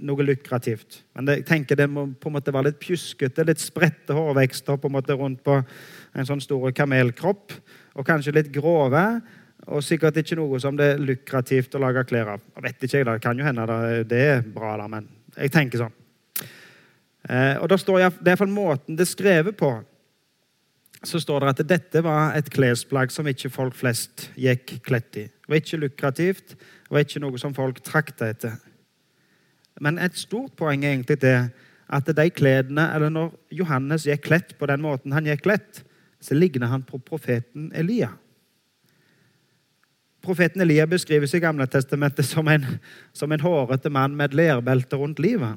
noe 0.00 0.24
lukrativt. 0.24 1.02
Men 1.16 1.28
det, 1.28 1.36
jeg 1.40 1.48
tenker 1.50 1.78
det 1.78 1.88
må 1.90 2.06
på 2.20 2.30
en 2.30 2.38
måte 2.38 2.54
være 2.54 2.70
litt 2.70 2.80
pjuskete, 2.82 3.44
litt 3.46 3.62
spredte 3.62 4.16
hårvekster 4.16 4.80
på 4.80 4.90
en 4.90 4.96
måte 4.96 5.16
rundt 5.16 5.44
på 5.44 5.60
en 5.60 6.28
sånn 6.28 6.42
stor 6.44 6.72
kamelkropp. 6.76 7.54
Og 7.96 8.06
kanskje 8.06 8.36
litt 8.36 8.50
grove. 8.54 9.04
Og 9.68 9.84
sikkert 9.84 10.16
ikke 10.22 10.38
noe 10.40 10.58
som 10.62 10.76
det 10.78 10.94
er 10.94 11.02
lukrativt 11.04 11.74
å 11.76 11.82
lage 11.82 12.06
klær 12.08 12.34
av. 12.36 12.44
Jeg 12.56 12.66
vet 12.66 12.84
ikke, 12.88 13.04
Det 13.04 13.20
kan 13.22 13.38
jo 13.38 13.44
hende 13.44 13.66
det 14.08 14.20
er 14.20 14.42
bra, 14.42 14.76
da, 14.80 14.88
men 14.88 15.08
jeg 15.36 15.52
tenker 15.52 15.84
sånn. 15.84 15.99
Eh, 17.28 17.56
og 17.60 17.68
da 17.68 17.76
står 17.76 17.98
jeg, 18.00 18.12
Det 18.18 18.28
er 18.28 18.32
iallfall 18.32 18.52
måten 18.54 18.96
det 18.96 19.04
er 19.04 19.12
skrevet 19.12 19.56
på. 19.56 19.72
Så 21.04 21.20
står 21.20 21.40
det 21.40 21.48
at 21.48 21.68
dette 21.68 22.02
var 22.04 22.34
et 22.36 22.50
klesplagg 22.52 23.12
som 23.12 23.28
ikke 23.28 23.50
folk 23.50 23.76
flest 23.76 24.28
gikk 24.36 24.80
kledt 24.84 25.16
i. 25.16 25.26
Det 25.28 25.48
var 25.48 25.60
ikke 25.62 25.80
lukrativt, 25.80 26.48
det 26.56 26.90
var 26.90 27.04
ikke 27.06 27.22
noe 27.24 27.38
som 27.40 27.54
folk 27.56 27.80
trakta 27.80 28.28
etter. 28.28 28.58
Men 29.80 29.98
et 29.98 30.16
stort 30.16 30.52
poeng 30.56 30.84
er 30.84 30.92
egentlig 30.92 31.20
det 31.22 31.50
at 31.90 32.06
de 32.06 32.26
kledene, 32.30 32.84
eller 32.94 33.10
når 33.10 33.32
Johannes 33.50 34.04
gikk 34.06 34.28
kledt 34.28 34.58
på 34.58 34.68
den 34.68 34.82
måten 34.84 35.12
han 35.16 35.26
gikk 35.26 35.46
kledt, 35.48 35.80
så 36.20 36.36
ligner 36.36 36.68
han 36.68 36.84
på 36.84 37.00
profeten 37.00 37.70
Elia. 37.74 38.12
Profeten 40.20 40.60
Elia 40.60 40.84
beskrives 40.86 41.32
i 41.34 41.40
Gamle 41.40 41.64
testamentet 41.66 42.28
som 42.28 42.48
en, 42.48 42.66
som 43.16 43.32
en 43.32 43.40
hårete 43.40 43.90
mann 43.90 44.14
med 44.16 44.30
et 44.30 44.36
lerbelte 44.36 45.00
rundt 45.00 45.18
livet. 45.18 45.56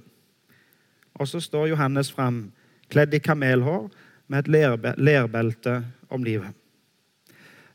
Og 1.19 1.27
så 1.29 1.41
står 1.41 1.71
Johannes 1.73 2.11
fram, 2.11 2.47
kledd 2.89 3.13
i 3.13 3.21
kamelhår, 3.23 3.89
med 4.27 4.45
et 4.47 4.97
lerbelte 4.97 5.83
om 6.09 6.23
livet. 6.23 6.53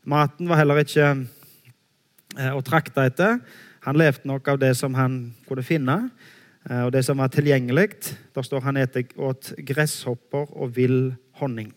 Maten 0.03 0.49
var 0.49 0.59
heller 0.59 0.81
ikke 0.81 1.07
eh, 1.13 2.51
å 2.55 2.63
trakte 2.65 3.05
etter. 3.07 3.39
Han 3.85 3.99
levde 3.99 4.27
nok 4.27 4.47
av 4.51 4.59
det 4.61 4.73
som 4.79 4.95
han 4.97 5.19
kunne 5.47 5.63
finne, 5.63 5.97
eh, 6.69 6.83
og 6.87 6.93
det 6.95 7.03
som 7.07 7.19
var 7.21 7.31
tilgjengelig. 7.31 7.89
Der 8.35 8.47
står 8.47 8.65
han 8.65 8.79
åt 8.79 9.53
gresshopper 9.57 10.49
og 10.55 10.75
vill 10.75 11.13
honning. 11.39 11.71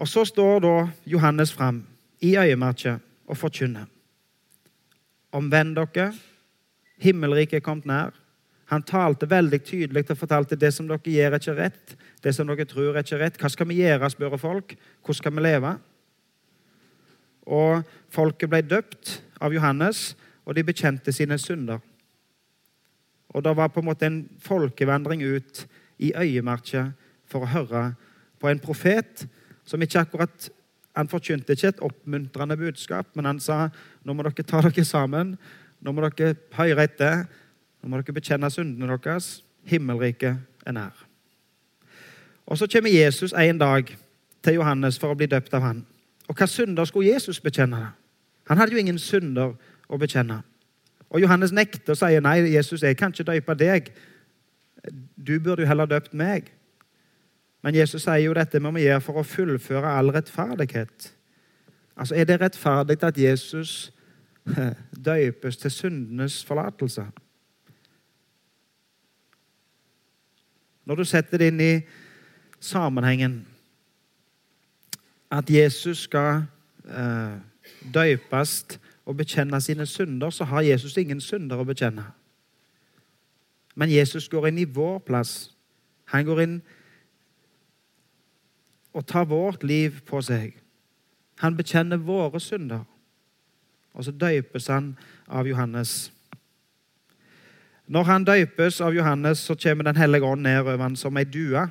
Og 0.00 0.08
så 0.08 0.24
står 0.24 0.62
da 0.64 0.74
Johannes 1.04 1.52
fram 1.52 1.82
i 2.24 2.36
øyemerket 2.36 3.00
og 3.28 3.36
forkynner. 3.36 3.88
Omvend 5.32 5.76
dere, 5.76 6.12
himmelriket 6.98 7.60
er 7.60 7.64
kommet 7.64 7.86
nær. 7.86 8.19
Han 8.70 8.84
talte 8.86 9.26
veldig 9.26 9.58
tydelig 9.66 10.04
og 10.12 10.18
fortalte 10.18 10.58
det 10.58 10.70
som 10.74 10.86
dere 10.86 11.02
gjør, 11.02 11.34
er 11.34 11.42
ikke 11.42 11.56
rett. 11.58 11.94
Det 12.22 12.34
som 12.36 12.46
dere 12.46 12.66
tror, 12.68 12.94
er 12.94 13.02
ikke 13.02 13.18
rett. 13.18 13.38
Hva 13.40 13.50
skal 13.50 13.66
vi 13.66 13.80
gjøre, 13.80 14.10
spør 14.12 14.36
folk. 14.38 14.76
Hvordan 15.02 15.18
skal 15.18 15.34
vi 15.34 15.44
leve? 15.44 15.72
Og 17.50 17.82
folket 18.14 18.50
ble 18.52 18.60
døpt 18.62 19.16
av 19.42 19.54
Johannes, 19.56 20.12
og 20.46 20.54
de 20.54 20.64
bekjente 20.66 21.12
sine 21.14 21.38
synder. 21.38 21.80
Og 23.34 23.42
det 23.42 23.56
var 23.56 23.70
på 23.74 23.82
en 23.82 23.88
måte 23.90 24.06
en 24.06 24.22
folkevandring 24.42 25.22
ut 25.22 25.64
i 26.02 26.12
øyemerket 26.14 26.94
for 27.30 27.46
å 27.46 27.50
høre 27.50 27.84
på 28.40 28.50
en 28.50 28.62
profet 28.62 29.26
som 29.66 29.82
ikke 29.82 30.06
akkurat 30.06 30.50
Han 30.98 31.06
forkynte 31.06 31.54
ikke 31.54 31.68
et 31.70 31.82
oppmuntrende 31.86 32.56
budskap, 32.58 33.06
men 33.14 33.24
han 33.24 33.38
sa 33.38 33.68
nå 34.02 34.10
må 34.10 34.24
dere 34.26 34.42
ta 34.42 34.58
dere 34.64 34.82
sammen, 34.84 35.36
nå 35.78 35.92
må 35.94 36.02
dere 36.02 36.34
høre 36.56 36.82
etter, 36.82 37.22
nå 37.82 37.88
må 37.88 38.00
dere 38.00 38.14
bekjenne 38.16 38.50
syndene 38.52 38.98
deres. 38.98 39.40
Himmelriket 39.64 40.36
er 40.66 40.72
nær. 40.72 41.06
Og 42.46 42.58
Så 42.58 42.66
kommer 42.66 42.90
Jesus 42.90 43.32
en 43.32 43.58
dag 43.58 43.96
til 44.42 44.54
Johannes 44.54 44.98
for 44.98 45.12
å 45.12 45.16
bli 45.16 45.26
døpt 45.26 45.54
av 45.54 45.62
han. 45.62 45.86
Og 46.28 46.36
hva 46.36 46.46
synder 46.46 46.84
skulle 46.84 47.12
Jesus 47.12 47.40
bekjenne? 47.40 47.92
Han 48.48 48.58
hadde 48.58 48.72
jo 48.72 48.78
ingen 48.78 48.98
synder 48.98 49.54
å 49.88 49.98
bekjenne. 49.98 50.42
Og 51.10 51.20
Johannes 51.20 51.52
nekter 51.52 51.94
og 51.94 51.98
sier 51.98 52.22
nei, 52.22 52.38
Jesus, 52.54 52.82
jeg 52.82 52.96
kan 52.96 53.12
ikke 53.14 53.32
døpe 53.32 53.54
deg. 53.54 53.92
Du 55.16 55.38
burde 55.38 55.62
jo 55.62 55.68
heller 55.68 55.86
døpt 55.86 56.14
meg. 56.14 56.50
Men 57.62 57.74
Jesus 57.74 58.02
sier 58.02 58.24
jo 58.24 58.34
dette 58.34 58.60
må 58.60 58.72
vi 58.74 58.86
gjøre 58.86 59.04
for 59.04 59.20
å 59.20 59.26
fullføre 59.26 59.96
all 59.98 60.12
rettferdighet. 60.14 61.10
Altså, 61.96 62.14
Er 62.14 62.24
det 62.24 62.40
rettferdig 62.40 63.02
at 63.02 63.18
Jesus 63.18 63.92
døypes 65.10 65.56
til 65.56 65.70
syndenes 65.70 66.44
forlatelse? 66.44 67.04
Når 70.90 70.96
du 70.96 71.04
setter 71.06 71.38
det 71.38 71.52
inn 71.52 71.60
i 71.62 71.74
sammenhengen 72.58 73.44
at 75.30 75.50
Jesus 75.50 76.08
skal 76.08 76.48
eh, 76.82 77.36
døpes 77.94 78.54
og 79.06 79.20
bekjenne 79.20 79.60
sine 79.62 79.86
synder, 79.86 80.34
så 80.34 80.48
har 80.50 80.66
Jesus 80.66 80.96
ingen 80.98 81.20
synder 81.22 81.62
å 81.62 81.68
bekjenne. 81.68 82.08
Men 83.78 83.94
Jesus 83.94 84.26
går 84.32 84.48
inn 84.50 84.58
i 84.58 84.66
vår 84.66 84.98
plass. 85.06 85.52
Han 86.10 86.26
går 86.26 86.42
inn 86.42 86.58
og 88.90 89.06
tar 89.06 89.30
vårt 89.30 89.62
liv 89.62 90.02
på 90.10 90.18
seg. 90.26 90.58
Han 91.38 91.54
bekjenner 91.54 92.02
våre 92.02 92.42
synder. 92.42 92.82
Og 93.94 94.08
så 94.08 94.10
døypes 94.10 94.66
han 94.66 94.96
av 95.30 95.46
Johannes. 95.46 96.10
Når 97.90 98.06
han 98.06 98.24
døypes 98.24 98.80
av 98.80 98.94
Johannes, 98.94 99.38
så 99.42 99.56
kommer 99.58 99.84
Den 99.84 99.96
hellige 99.96 100.24
ånd 100.24 100.42
ned 100.42 100.60
over 100.60 100.78
ham 100.78 100.96
som 100.96 101.16
ei 101.16 101.24
due 101.24 101.66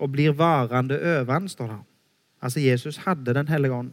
og 0.00 0.12
blir 0.12 0.32
varende 0.32 0.96
over 0.96 1.32
ham, 1.32 1.48
står 1.48 1.66
det. 1.66 1.80
Altså, 2.42 2.60
Jesus 2.60 2.96
hadde 2.96 3.34
Den 3.34 3.48
hellige 3.48 3.74
ånd. 3.74 3.90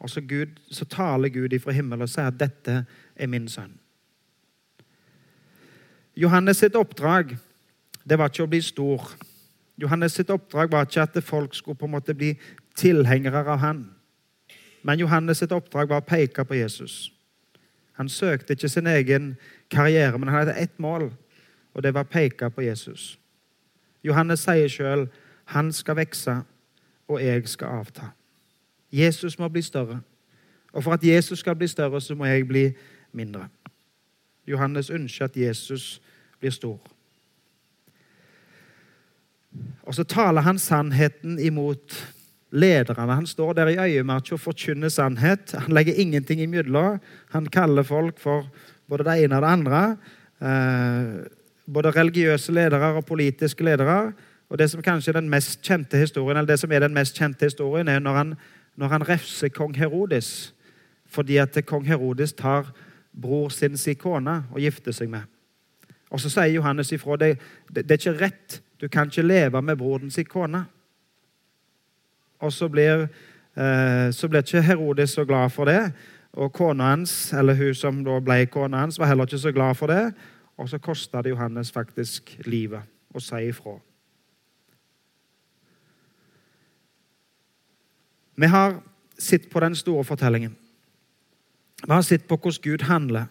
Og 0.00 0.10
så, 0.10 0.20
Gud, 0.20 0.58
så 0.70 0.84
taler 0.84 1.28
Gud 1.28 1.52
ifra 1.52 1.72
himmelen 1.72 2.02
og 2.02 2.08
sier 2.08 2.26
at 2.26 2.40
'dette 2.40 2.84
er 3.16 3.26
min 3.26 3.48
sønn'. 3.48 3.78
Johannes 6.16 6.56
sitt 6.56 6.74
oppdrag 6.74 7.38
det 8.08 8.18
var 8.18 8.28
ikke 8.28 8.42
å 8.42 8.50
bli 8.50 8.60
stor. 8.60 9.12
Johannes 9.78 10.12
sitt 10.12 10.30
oppdrag 10.30 10.72
var 10.72 10.86
ikke 10.86 11.02
at 11.02 11.24
folk 11.24 11.54
skulle 11.54 11.78
på 11.78 11.86
en 11.86 11.90
måte 11.94 12.14
bli 12.14 12.34
tilhengere 12.76 13.44
av 13.46 13.58
han. 13.58 13.90
Men 14.82 14.98
Johannes 14.98 15.38
sitt 15.38 15.52
oppdrag 15.52 15.88
var 15.88 16.00
å 16.00 16.08
peke 16.08 16.44
på 16.44 16.54
Jesus. 16.54 17.12
Han 17.92 18.08
søkte 18.08 18.52
ikke 18.52 18.68
sin 18.68 18.86
egen 18.86 19.36
karriere, 19.70 20.18
men 20.18 20.28
han 20.28 20.38
hadde 20.38 20.58
ett 20.60 20.78
mål, 20.78 21.10
og 21.74 21.82
det 21.82 21.94
var 21.94 22.06
å 22.06 22.12
peke 22.12 22.50
på 22.50 22.64
Jesus. 22.66 23.18
Johannes 24.04 24.44
sier 24.44 24.68
sjøl 24.70 25.08
han 25.50 25.72
skal 25.74 25.98
vokse, 25.98 26.36
og 27.10 27.22
jeg 27.22 27.48
skal 27.50 27.80
avta. 27.80 28.12
Jesus 28.92 29.38
må 29.38 29.48
bli 29.48 29.62
større. 29.62 30.00
Og 30.72 30.84
for 30.84 30.94
at 30.94 31.04
Jesus 31.04 31.42
skal 31.42 31.56
bli 31.58 31.66
større, 31.66 32.00
så 32.00 32.14
må 32.14 32.24
jeg 32.24 32.46
bli 32.46 32.68
mindre. 33.12 33.48
Johannes 34.46 34.90
ønsker 34.90 35.24
at 35.24 35.36
Jesus 35.36 36.00
blir 36.40 36.54
stor. 36.54 36.78
Og 39.82 39.94
så 39.94 40.04
taler 40.06 40.46
han 40.46 40.58
sannheten 40.58 41.38
imot 41.38 41.96
lederne. 42.50 43.14
Han 43.14 43.26
står 43.26 43.52
der 43.52 43.66
i 43.66 43.78
øyemarka 43.78 44.34
og 44.34 44.40
forkynner 44.40 44.88
sannhet. 44.88 45.52
Han 45.52 45.74
legger 45.74 45.94
ingenting 45.94 46.40
imellom. 46.40 47.00
Han 47.30 47.46
kaller 47.46 47.82
folk 47.82 48.18
for 48.18 48.46
både 48.90 49.06
det 49.06 49.16
ene 49.24 49.38
og 49.38 49.44
det 49.46 49.52
andre. 49.54 49.82
Eh, 50.42 51.26
både 51.70 51.94
religiøse 51.94 52.52
ledere 52.52 52.92
og 52.98 53.06
politiske 53.06 53.64
ledere. 53.64 54.12
Og 54.50 54.58
Det 54.58 54.70
som 54.70 54.82
kanskje 54.82 55.14
er 55.14 55.20
den 55.20 55.30
mest 55.30 55.62
kjente 55.62 55.96
historien, 55.96 56.36
eller 56.36 56.52
det 56.52 56.58
som 56.60 56.72
er 56.72 56.82
den 56.82 56.94
mest 56.94 57.14
kjente 57.16 57.46
historien, 57.46 57.88
er 57.88 57.98
når 57.98 58.12
han, 58.12 58.34
når 58.76 58.88
han 58.88 59.08
refser 59.08 59.48
kong 59.48 59.76
Herodes 59.76 60.54
fordi 61.10 61.36
at 61.36 61.58
kong 61.66 61.86
Herodes 61.86 62.32
tar 62.32 62.72
bror 63.20 63.48
sin 63.48 63.76
si 63.76 63.94
kone 63.98 64.44
og 64.52 64.60
gifter 64.62 64.94
seg 64.94 65.10
med. 65.10 65.26
Og 66.10 66.20
Så 66.20 66.30
sier 66.30 66.54
Johannes 66.54 66.92
ifra 66.92 67.16
det, 67.16 67.38
det, 67.66 67.88
det 67.88 67.90
er 67.90 68.10
ikke 68.10 68.24
rett 68.24 68.60
du 68.80 68.88
kan 68.88 69.10
ikke 69.10 69.22
leve 69.22 69.62
med 69.62 69.76
broren 69.76 70.10
sin 70.10 70.24
kone. 70.24 70.64
Og 72.40 72.52
så 72.52 72.68
blir, 72.68 73.08
eh, 73.56 74.10
så 74.12 74.28
blir 74.28 74.40
ikke 74.40 74.62
Herodes 74.62 75.10
så 75.10 75.24
glad 75.24 75.50
for 75.50 75.64
det. 75.64 75.92
Og 76.32 76.52
kona 76.54 76.92
hans, 76.92 77.32
eller 77.32 77.58
hun 77.58 77.74
som 77.74 78.04
da 78.06 78.20
ble 78.22 78.44
kona 78.46 78.84
hans, 78.84 78.98
var 78.98 79.10
heller 79.10 79.26
ikke 79.26 79.38
så 79.38 79.52
glad 79.52 79.74
for 79.74 79.90
det. 79.90 80.12
Og 80.60 80.68
så 80.68 80.78
kosta 80.78 81.22
det 81.22 81.32
Johannes 81.32 81.72
faktisk 81.72 82.36
livet 82.46 82.86
å 83.14 83.22
si 83.22 83.40
ifra. 83.48 83.78
Vi 88.40 88.48
har 88.48 88.78
sett 89.18 89.50
på 89.50 89.60
den 89.60 89.74
store 89.76 90.04
fortellingen. 90.04 90.54
Vi 91.82 91.92
har 91.92 92.02
sett 92.02 92.28
på 92.28 92.36
hvordan 92.36 92.62
Gud 92.62 92.82
handler. 92.88 93.26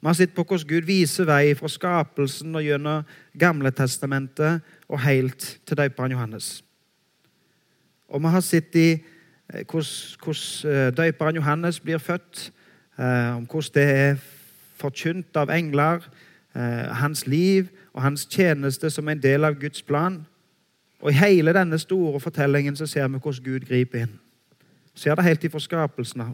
Vi 0.00 0.06
har 0.06 0.14
sett 0.14 0.34
på 0.34 0.44
hvordan 0.44 0.68
Gud 0.68 0.84
viser 0.88 1.28
vei 1.28 1.54
fra 1.56 1.68
skapelsen 1.72 2.56
og 2.56 2.64
gjennom 2.64 3.06
Gamle 3.38 3.72
testamentet 3.72 4.64
og 4.88 5.00
helt 5.04 5.46
til 5.66 5.78
døperen 5.78 6.12
Johannes. 6.12 6.62
Og 8.08 8.20
vi 8.22 8.32
har 8.32 8.44
sett 8.44 8.76
i 8.76 8.88
hvordan 9.48 10.72
eh, 10.72 10.96
døperen 10.96 11.36
Johannes 11.36 11.80
blir 11.80 11.98
født, 11.98 12.52
eh, 12.98 13.36
om 13.36 13.46
hvordan 13.46 13.74
det 13.74 13.84
er 13.90 14.16
forkynt 14.76 15.36
av 15.36 15.50
engler, 15.50 16.00
hans 16.92 17.26
liv 17.26 17.66
og 17.92 18.02
hans 18.02 18.22
tjeneste 18.24 18.90
som 18.90 19.08
en 19.08 19.20
del 19.20 19.44
av 19.44 19.58
Guds 19.60 19.82
plan. 19.82 20.26
Og 21.00 21.10
I 21.10 21.14
hele 21.14 21.52
denne 21.52 21.78
store 21.78 22.20
fortellingen 22.20 22.76
så 22.76 22.86
ser 22.86 23.08
vi 23.08 23.18
hvordan 23.18 23.44
Gud 23.44 23.66
griper 23.68 23.98
inn. 23.98 24.14
Ser 24.94 25.14
det 25.14 25.24
helt 25.24 25.44
ifra 25.44 25.60
skapelsen 25.60 26.20
av. 26.20 26.32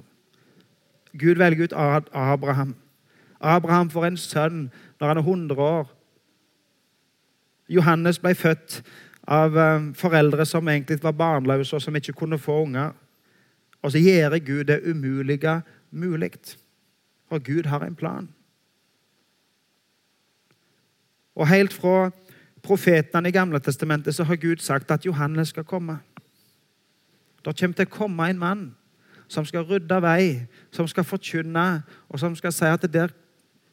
Gud 1.19 1.35
velger 1.35 1.65
ut 1.65 1.73
Abraham. 2.13 2.75
Abraham 3.41 3.91
får 3.91 4.07
en 4.07 4.17
sønn 4.17 4.71
når 5.01 5.09
han 5.09 5.17
er 5.17 5.23
100 5.23 5.63
år. 5.63 5.91
Johannes 7.69 8.19
ble 8.19 8.35
født 8.35 8.83
av 9.29 9.59
eh, 9.59 9.93
foreldre 9.95 10.47
som 10.47 10.69
egentlig 10.69 11.03
var 11.03 11.13
barnløse, 11.13 11.77
og 11.77 11.83
som 11.83 11.97
ikke 11.97 12.13
kunne 12.13 12.39
få 12.39 12.63
unger. 12.63 12.93
Og 13.83 13.93
så 13.93 13.99
gjør 13.99 14.39
Gud 14.39 14.65
det 14.65 14.81
umulige 14.91 15.63
mulig. 15.91 16.33
For 17.29 17.39
Gud 17.39 17.67
har 17.67 17.85
en 17.85 17.97
plan. 17.97 18.29
Og 21.35 21.49
helt 21.49 21.73
fra 21.73 22.11
profetene 22.63 23.29
i 23.29 23.33
Gamle 23.33 23.59
testamentet 23.61 24.15
så 24.15 24.25
har 24.25 24.37
Gud 24.37 24.57
sagt 24.57 24.91
at 24.91 25.07
Johannes 25.07 25.49
skal 25.49 25.65
komme. 25.65 25.99
Det 27.45 27.57
kommer 27.59 27.75
til 27.75 27.87
å 27.89 27.97
komme 27.97 28.29
en 28.31 28.39
mann 28.39 28.63
som 29.29 29.45
skal 29.49 29.65
rydde 29.67 29.99
vei, 30.05 30.47
som 30.71 30.87
skal 30.89 31.05
forkynne, 31.05 31.83
og 32.09 32.21
som 32.21 32.37
skal 32.37 32.53
si 32.53 32.69
at 32.69 32.83
det 32.85 32.93
der 32.93 33.15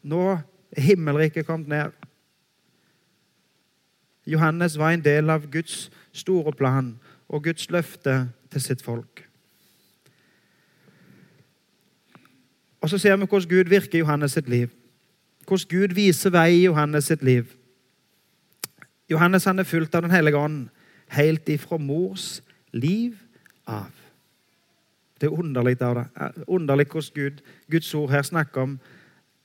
nå 0.04 0.39
er 0.72 0.82
himmelriket 0.82 1.45
kommet 1.45 1.67
ned. 1.67 1.91
Johannes 4.26 4.78
var 4.78 4.93
en 4.93 5.04
del 5.04 5.30
av 5.30 5.50
Guds 5.52 5.89
store 6.13 6.54
plan 6.54 6.93
og 7.28 7.43
Guds 7.43 7.69
løfte 7.69 8.30
til 8.52 8.62
sitt 8.62 8.82
folk. 8.82 9.29
Og 12.82 12.89
Så 12.89 12.98
ser 12.98 13.15
vi 13.15 13.26
hvordan 13.26 13.50
Gud 13.50 13.70
virker 13.70 13.96
i 13.96 14.00
Johannes 14.00 14.32
sitt 14.32 14.50
liv. 14.50 14.70
Hvordan 15.48 15.68
Gud 15.70 15.96
viser 15.96 16.30
vei 16.30 16.52
i 16.54 16.65
Johannes 16.65 17.06
sitt 17.06 17.24
liv. 17.24 17.46
Johannes 19.10 19.46
han 19.46 19.60
er 19.60 19.63
fulgt 19.63 19.96
av 19.96 20.02
Den 20.02 20.12
hellige 20.12 20.38
ånd 20.38 20.70
helt 21.10 21.50
ifra 21.50 21.78
mors 21.78 22.42
liv 22.72 23.18
av. 23.68 23.92
Det 25.20 25.28
er 25.28 25.39
underlig, 25.39 25.78
underlig 26.48 26.88
hvordan 26.88 27.15
Gud, 27.15 27.42
Guds 27.72 27.94
ord 27.94 28.12
her 28.12 28.22
snakker 28.22 28.62
om 28.62 28.80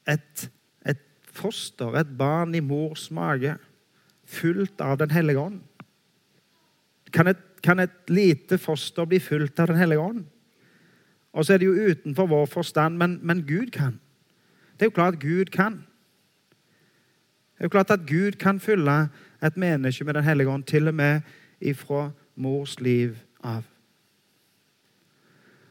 et, 0.06 0.50
et 0.86 1.00
foster, 1.32 1.96
et 1.96 2.18
barn 2.18 2.54
i 2.54 2.60
mors 2.60 3.08
mage, 3.10 3.56
fullt 4.24 4.80
av 4.80 4.98
Den 4.98 5.10
hellige 5.10 5.40
ånd. 5.40 5.60
Kan 7.12 7.26
et, 7.26 7.42
kan 7.62 7.80
et 7.80 8.10
lite 8.10 8.58
foster 8.58 9.04
bli 9.04 9.18
fulgt 9.18 9.58
av 9.60 9.72
Den 9.72 9.80
hellige 9.80 10.00
ånd? 10.00 10.24
Og 11.34 11.44
så 11.44 11.54
er 11.54 11.58
det 11.58 11.66
jo 11.66 11.90
utenfor 11.90 12.26
vår 12.26 12.46
forstand, 12.46 12.96
men, 12.96 13.18
men 13.22 13.42
Gud 13.42 13.70
kan. 13.70 13.98
Det 14.74 14.82
er 14.82 14.86
jo 14.86 14.90
klart 14.94 15.14
at 15.14 15.20
Gud 15.20 15.44
kan. 15.44 15.72
Det 17.54 17.60
er 17.60 17.64
jo 17.64 17.74
klart 17.74 17.90
at 17.90 18.06
Gud 18.06 18.32
kan 18.38 18.60
fylle 18.60 19.08
et 19.42 19.56
menneske 19.56 20.04
med 20.04 20.14
Den 20.14 20.24
hellige 20.24 20.48
ånd, 20.48 20.64
til 20.64 20.88
og 20.88 20.94
med 20.94 21.20
ifra 21.60 22.10
mors 22.36 22.80
liv 22.80 23.16
av. 23.44 23.62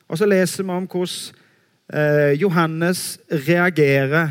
Og 0.07 0.17
så 0.17 0.25
leser 0.25 0.63
vi 0.63 0.69
om 0.69 0.87
hvordan 0.87 1.39
eh, 1.93 2.41
Johannes 2.41 3.19
reagerer 3.31 4.29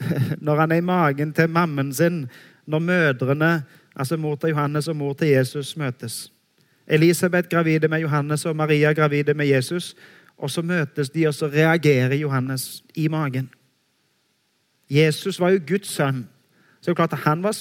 når 0.46 0.60
han 0.60 0.72
er 0.72 0.76
i 0.76 0.80
magen 0.80 1.32
til 1.32 1.50
mammen 1.50 1.92
sin, 1.94 2.28
når 2.66 2.78
mødrene, 2.78 3.62
altså 3.96 4.16
mor 4.16 4.34
til 4.36 4.48
Johannes 4.48 4.88
og 4.88 4.96
mor 4.96 5.12
til 5.12 5.28
Jesus, 5.28 5.76
møtes. 5.76 6.32
Elisabeth 6.86 7.48
gravide 7.48 7.88
med 7.88 8.00
Johannes 8.00 8.46
og 8.46 8.56
Maria 8.56 8.92
gravide 8.92 9.34
med 9.34 9.46
Jesus. 9.46 9.96
Og 10.40 10.50
så 10.50 10.62
møtes 10.64 11.10
de, 11.12 11.26
og 11.28 11.34
så 11.36 11.50
reagerer 11.52 12.16
Johannes 12.16 12.82
i 12.96 13.08
magen. 13.12 13.50
Jesus 14.90 15.38
var 15.40 15.52
jo 15.54 15.60
Guds 15.68 15.92
sønn. 15.92 16.24
Så 16.80 16.90
det 16.90 16.94
er 16.94 17.02
klart 17.02 17.12
at 17.12 17.26
han 17.26 17.44
var 17.44 17.54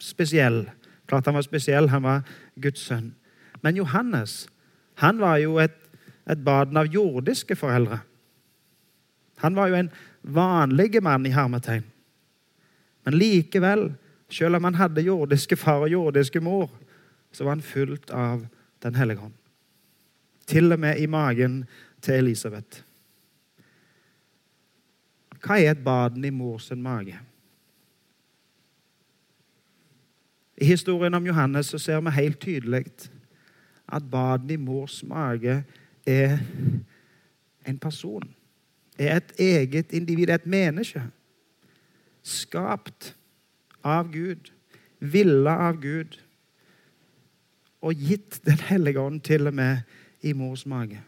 spesiell. 0.00 0.64
Klart 1.06 1.26
Han 1.26 1.36
var 1.36 1.44
spesiell, 1.44 1.88
han 1.88 2.02
var 2.02 2.22
Guds 2.56 2.80
sønn. 2.80 3.12
Men 3.62 3.76
Johannes 3.76 4.48
han 4.94 5.18
var 5.18 5.36
jo 5.42 5.58
et, 5.58 5.74
et 6.30 6.44
baden 6.44 6.76
av 6.76 6.86
jordiske 6.86 7.56
foreldre. 7.58 7.98
Han 9.42 9.56
var 9.58 9.68
jo 9.68 9.74
en 9.74 9.90
vanlig 10.22 11.02
mann 11.02 11.26
i 11.26 11.34
hermetegn. 11.34 11.84
Men 13.04 13.18
likevel, 13.18 13.88
selv 14.30 14.56
om 14.56 14.64
han 14.64 14.78
hadde 14.78 15.04
jordiske 15.04 15.56
far 15.60 15.84
og 15.84 15.92
jordiske 15.92 16.40
mor, 16.40 16.70
så 17.34 17.44
var 17.44 17.58
han 17.58 17.66
fullt 17.66 18.10
av 18.10 18.46
Den 18.84 18.94
hellige 18.94 19.16
hånd. 19.16 19.32
Til 20.46 20.72
og 20.74 20.80
med 20.80 20.98
i 21.00 21.06
magen 21.08 21.62
til 22.04 22.20
Elisabeth. 22.20 22.82
Hva 25.44 25.58
er 25.60 25.74
et 25.74 25.84
baden 25.84 26.24
i 26.24 26.32
mors 26.32 26.70
mage? 26.76 27.18
I 30.56 30.64
historien 30.64 31.14
om 31.14 31.26
Johannes 31.26 31.72
så 31.72 31.78
ser 31.78 32.00
vi 32.00 32.14
helt 32.14 32.40
tydelig 32.40 32.84
at 33.88 34.10
baden 34.10 34.50
i 34.50 34.56
mors 34.56 35.02
mage 35.04 35.64
er 36.06 36.38
en 37.66 37.78
person. 37.78 38.34
Er 38.98 39.16
et 39.16 39.32
eget 39.38 39.92
individ, 39.92 40.30
et 40.30 40.46
menneske. 40.46 41.02
Skapt 42.22 43.16
av 43.84 44.12
Gud, 44.12 44.52
villa 45.00 45.56
av 45.68 45.80
Gud. 45.82 46.20
Og 47.84 47.94
gitt 47.94 48.40
Den 48.46 48.60
hellige 48.70 49.00
ånd 49.00 49.20
til 49.20 49.46
og 49.46 49.54
med 49.54 49.82
i 50.22 50.32
mors 50.32 50.66
mage. 50.66 51.02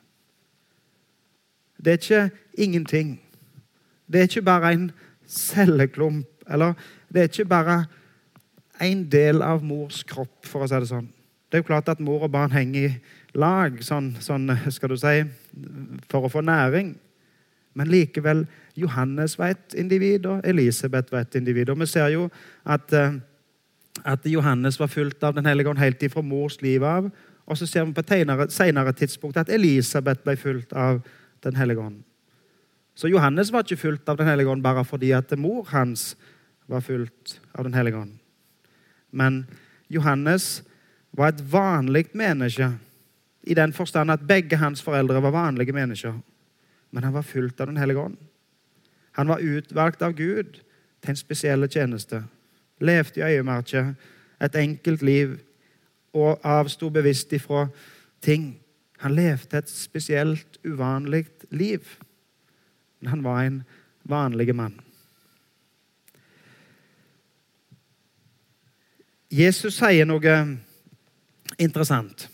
Det 1.84 1.92
er 1.92 2.00
ikke 2.00 2.30
ingenting. 2.58 3.20
Det 4.12 4.20
er 4.20 4.30
ikke 4.30 4.42
bare 4.42 4.72
en 4.72 4.90
celleklump. 5.26 6.26
Eller 6.50 6.72
det 7.12 7.20
er 7.20 7.30
ikke 7.30 7.44
bare 7.44 7.84
en 8.80 9.04
del 9.10 9.42
av 9.42 9.64
mors 9.64 10.02
kropp, 10.06 10.44
for 10.46 10.64
å 10.64 10.68
si 10.68 10.80
det 10.80 10.90
sånn. 10.90 11.08
Det 11.46 11.58
er 11.58 11.62
jo 11.62 11.70
klart 11.70 11.88
at 11.88 12.02
mor 12.02 12.26
og 12.26 12.32
barn 12.34 12.52
henger 12.52 12.88
i 12.88 13.38
lag, 13.38 13.78
sånn, 13.84 14.14
sånn 14.20 14.50
skal 14.74 14.92
du 14.92 14.98
si, 15.00 15.20
for 16.10 16.26
å 16.26 16.32
få 16.32 16.42
næring. 16.44 16.94
Men 17.76 17.90
likevel, 17.92 18.46
Johannes 18.76 19.36
var 19.38 19.54
et 19.54 19.76
individ, 19.78 20.26
og 20.28 20.44
Elisabeth 20.48 21.12
var 21.12 21.26
et 21.26 21.38
individ. 21.38 21.70
Og 21.72 21.80
vi 21.80 21.88
ser 21.90 22.08
jo 22.14 22.28
at, 22.64 22.92
eh, 22.92 23.18
at 24.04 24.26
Johannes 24.28 24.80
var 24.80 24.88
fulgt 24.92 25.24
av 25.24 25.34
Den 25.34 25.46
hellige 25.46 25.68
ånd 25.68 25.78
helt 25.78 26.02
ifra 26.02 26.22
mors 26.22 26.60
liv 26.62 26.82
av. 26.84 27.10
Og 27.46 27.56
så 27.56 27.66
ser 27.66 27.84
vi 27.84 27.92
på 27.92 28.02
et 28.02 28.52
senere 28.52 28.92
tidspunkt 28.92 29.36
at 29.36 29.48
Elisabeth 29.48 30.24
ble 30.24 30.36
fulgt 30.36 30.72
av 30.72 31.02
Den 31.42 31.56
hellige 31.56 31.80
ånd. 31.80 32.02
Så 32.94 33.08
Johannes 33.08 33.52
var 33.52 33.64
ikke 33.64 33.76
fulgt 33.76 34.08
av 34.08 34.16
Den 34.16 34.28
hellige 34.28 34.48
ånd 34.48 34.62
bare 34.62 34.84
fordi 34.84 35.10
at 35.12 35.32
mor 35.38 35.66
hans 35.70 36.16
var 36.66 36.80
fulgt 36.80 37.40
av 37.54 37.64
Den 37.64 37.74
hellige 37.74 37.96
ånd. 37.96 38.18
Men 39.10 39.46
Johannes 39.88 40.64
var 41.12 41.28
et 41.28 41.52
vanlig 41.52 42.08
menneske 42.12 42.72
i 43.42 43.54
den 43.54 43.72
forstand 43.72 44.10
at 44.10 44.26
begge 44.26 44.56
hans 44.56 44.82
foreldre 44.82 45.22
var 45.22 45.30
vanlige 45.30 45.72
mennesker. 45.72 46.14
Men 46.90 47.04
han 47.04 47.12
var 47.12 47.22
fulgt 47.22 47.60
av 47.60 47.66
Den 47.66 47.76
hellige 47.76 48.00
ånd. 48.00 48.16
Han 49.12 49.28
var 49.28 49.38
utvalgt 49.38 50.02
av 50.02 50.12
Gud 50.12 50.60
til 51.00 51.10
en 51.10 51.16
spesiell 51.16 51.68
tjeneste. 51.68 52.24
Levde 52.80 53.20
i 53.20 53.24
øyemerket 53.24 53.94
et 54.40 54.56
enkelt 54.56 55.02
liv 55.02 55.38
og 56.12 56.40
avsto 56.44 56.90
bevisst 56.90 57.32
ifra 57.32 57.66
ting. 58.20 58.58
Han 59.04 59.14
levde 59.14 59.58
et 59.58 59.70
spesielt, 59.70 60.58
uvanlig 60.64 61.26
liv. 61.50 61.84
Men 63.00 63.10
han 63.10 63.24
var 63.24 63.42
en 63.42 63.62
vanlig 64.02 64.54
mann. 64.54 64.80
Jesus 69.30 69.76
sier 69.80 70.06
noe 70.06 70.36
interessant, 71.58 72.28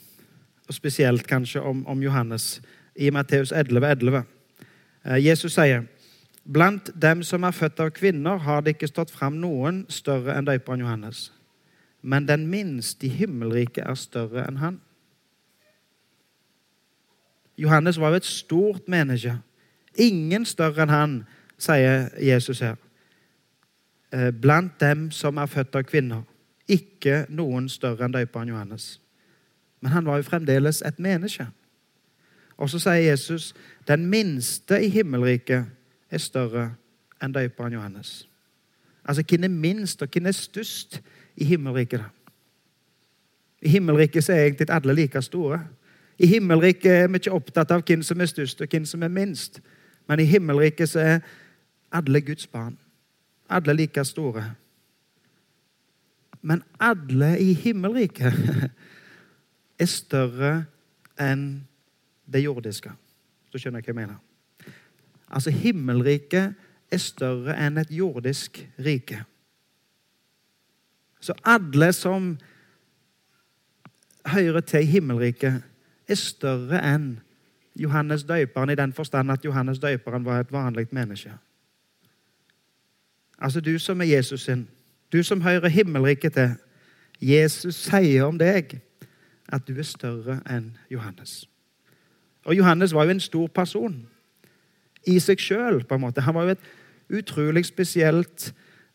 og 0.68 0.76
spesielt 0.76 1.26
kanskje 1.26 1.62
om, 1.64 1.86
om 1.88 2.02
Johannes, 2.04 2.60
i 2.94 3.08
Matteus 3.10 3.52
11, 3.56 3.86
11. 3.88 4.22
Eh, 5.04 5.18
Jesus 5.24 5.56
sier 5.56 5.86
Blant 6.42 6.90
dem 6.98 7.22
som 7.22 7.44
er 7.46 7.54
født 7.54 7.80
av 7.80 7.92
kvinner, 7.94 8.40
har 8.42 8.62
det 8.62 8.74
ikke 8.74 8.90
stått 8.90 9.12
fram 9.14 9.36
noen 9.38 9.84
større 9.88 10.34
enn 10.34 10.48
døperen 10.48 10.82
Johannes. 10.82 11.28
Men 12.02 12.26
den 12.26 12.48
minste 12.50 13.06
i 13.06 13.12
himmelriket 13.14 13.86
er 13.86 13.98
større 13.98 14.42
enn 14.48 14.58
han. 14.58 14.80
Johannes 17.58 18.00
var 18.00 18.10
jo 18.10 18.20
et 18.22 18.24
stort 18.24 18.88
menneske. 18.88 19.36
Ingen 19.94 20.44
større 20.44 20.82
enn 20.82 20.92
han, 20.92 21.16
sier 21.58 22.08
Jesus 22.18 22.60
her. 22.64 22.76
Eh, 24.12 24.32
blant 24.32 24.80
dem 24.80 25.10
som 25.10 25.36
er 25.38 25.46
født 25.46 25.76
av 25.78 25.84
kvinner 25.86 26.22
ikke 26.72 27.24
noen 27.32 27.68
større 27.70 28.06
enn 28.06 28.14
døperen 28.14 28.52
Johannes. 28.52 28.96
Men 29.82 29.92
han 29.92 30.06
var 30.06 30.20
jo 30.20 30.28
fremdeles 30.28 30.82
et 30.86 30.98
menneske. 31.02 31.46
Og 32.56 32.70
så 32.70 32.78
sier 32.82 33.10
Jesus 33.10 33.52
den 33.88 34.06
minste 34.10 34.78
i 34.84 34.90
himmelriket 34.92 35.66
er 36.12 36.22
større 36.22 36.68
enn 37.22 37.34
døperen 37.34 37.74
Johannes. 37.74 38.28
Altså, 39.04 39.24
hvem 39.26 39.44
er 39.44 39.48
minst, 39.48 40.02
og 40.02 40.08
hvem 40.12 40.28
er 40.30 40.36
størst 40.36 41.00
i 41.36 41.44
himmelriket? 41.44 42.00
da? 42.00 42.04
I 43.62 43.68
himmelriket 43.68 44.28
er 44.30 44.44
egentlig 44.44 44.70
alle 44.70 44.94
like 44.94 45.22
store. 45.22 45.58
I 46.18 46.26
himmelriket 46.26 46.92
er 46.92 47.08
vi 47.08 47.20
ikke 47.22 47.34
opptatt 47.34 47.70
av 47.72 47.84
hvem 47.86 48.02
som 48.02 48.20
er 48.20 48.30
størst, 48.30 48.60
og 48.60 48.68
hvem 48.70 48.84
som 48.88 49.02
er 49.02 49.12
minst. 49.12 49.60
Men 50.08 50.20
i 50.20 50.28
himmelriket 50.28 50.96
er 50.96 51.20
alle 51.92 52.20
Guds 52.20 52.46
barn. 52.46 52.78
Alle 53.48 53.74
like 53.74 54.04
store. 54.04 54.44
Men 56.42 56.62
alle 56.80 57.36
i 57.40 57.52
himmelriket 57.52 58.34
er 59.82 59.86
større 59.90 60.52
enn 61.20 61.62
det 62.32 62.44
jordiske. 62.44 62.92
Så 63.52 63.60
skjønner 63.60 63.82
jeg 63.82 63.88
hva 63.88 63.92
jeg 63.92 64.00
mener. 64.00 64.20
Altså, 65.32 65.50
himmelriket 65.50 66.54
er 66.92 67.00
større 67.00 67.56
enn 67.56 67.80
et 67.80 67.92
jordisk 67.92 68.60
rike. 68.84 69.22
Så 71.22 71.34
alle 71.46 71.92
som 71.94 72.34
hører 74.26 74.60
til 74.60 74.82
i 74.82 74.90
himmelriket, 74.90 75.62
er 76.12 76.20
større 76.20 76.80
enn 76.86 77.14
Johannes 77.78 78.26
døperen 78.28 78.70
i 78.70 78.76
den 78.78 78.92
forstand 78.92 79.32
at 79.32 79.44
Johannes 79.44 79.80
døperen 79.80 80.24
var 80.24 80.40
et 80.40 80.52
vanlig 80.52 80.86
menneske. 80.90 81.32
Altså 83.38 83.60
du 83.60 83.78
som 83.78 84.00
er 84.00 84.04
Jesus 84.04 84.44
sin, 84.44 84.68
du 85.12 85.22
som 85.22 85.40
hører 85.40 85.68
himmelriket 85.68 86.32
til. 86.32 86.54
Jesus 87.20 87.74
sier 87.74 88.24
om 88.24 88.38
deg 88.38 88.78
at 89.52 89.66
du 89.68 89.74
er 89.78 89.86
større 89.86 90.40
enn 90.50 90.72
Johannes. 90.90 91.44
Og 92.44 92.56
Johannes 92.56 92.94
var 92.94 93.04
jo 93.04 93.14
en 93.14 93.20
stor 93.20 93.46
person 93.46 93.94
i 95.06 95.18
seg 95.20 95.40
sjøl. 95.40 95.82
Han 95.90 96.34
var 96.34 96.42
jo 96.42 96.54
et 96.56 96.70
utrolig 97.18 97.64
spesielt 97.66 98.54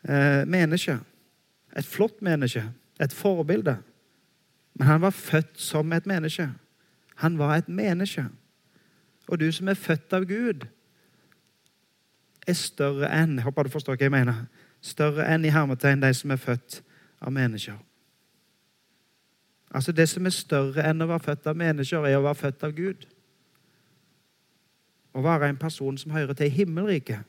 eh, 0.10 0.44
menneske. 0.48 0.98
Et 1.78 1.86
flott 1.86 2.22
menneske. 2.22 2.64
Et 3.00 3.14
forbilde. 3.14 3.78
Men 4.76 4.88
han 4.88 5.02
var 5.02 5.10
født 5.10 5.60
som 5.62 5.94
et 5.94 6.06
menneske. 6.06 6.50
Han 7.24 7.38
var 7.38 7.56
et 7.56 7.70
menneske. 7.70 8.26
Og 9.28 9.40
du 9.40 9.52
som 9.52 9.68
er 9.68 9.74
født 9.80 10.14
av 10.14 10.26
Gud, 10.30 10.68
er 12.48 12.56
større 12.56 13.10
enn 13.12 13.36
Jeg 13.36 13.44
håper 13.44 13.68
du 13.68 13.74
forstår 13.74 13.98
hva 13.98 14.06
jeg 14.08 14.14
mener 14.14 14.46
større 14.82 15.26
enn 15.28 15.46
i 15.46 15.52
hermetegn 15.52 16.02
de 16.02 16.14
som 16.16 16.32
er 16.32 16.42
født 16.42 16.82
av 17.20 17.34
mennesker. 17.34 17.78
Altså 19.72 19.92
Det 19.92 20.08
som 20.10 20.26
er 20.26 20.36
større 20.36 20.86
enn 20.88 21.04
å 21.04 21.10
være 21.10 21.26
født 21.26 21.48
av 21.52 21.58
mennesker, 21.60 22.06
er 22.06 22.18
å 22.18 22.24
være 22.24 22.42
født 22.42 22.64
av 22.64 22.76
Gud. 22.78 23.08
Å 25.14 25.24
være 25.26 25.50
en 25.50 25.60
person 25.60 25.98
som 25.98 26.14
hører 26.16 26.38
til 26.38 26.54
himmelriket. 26.54 27.26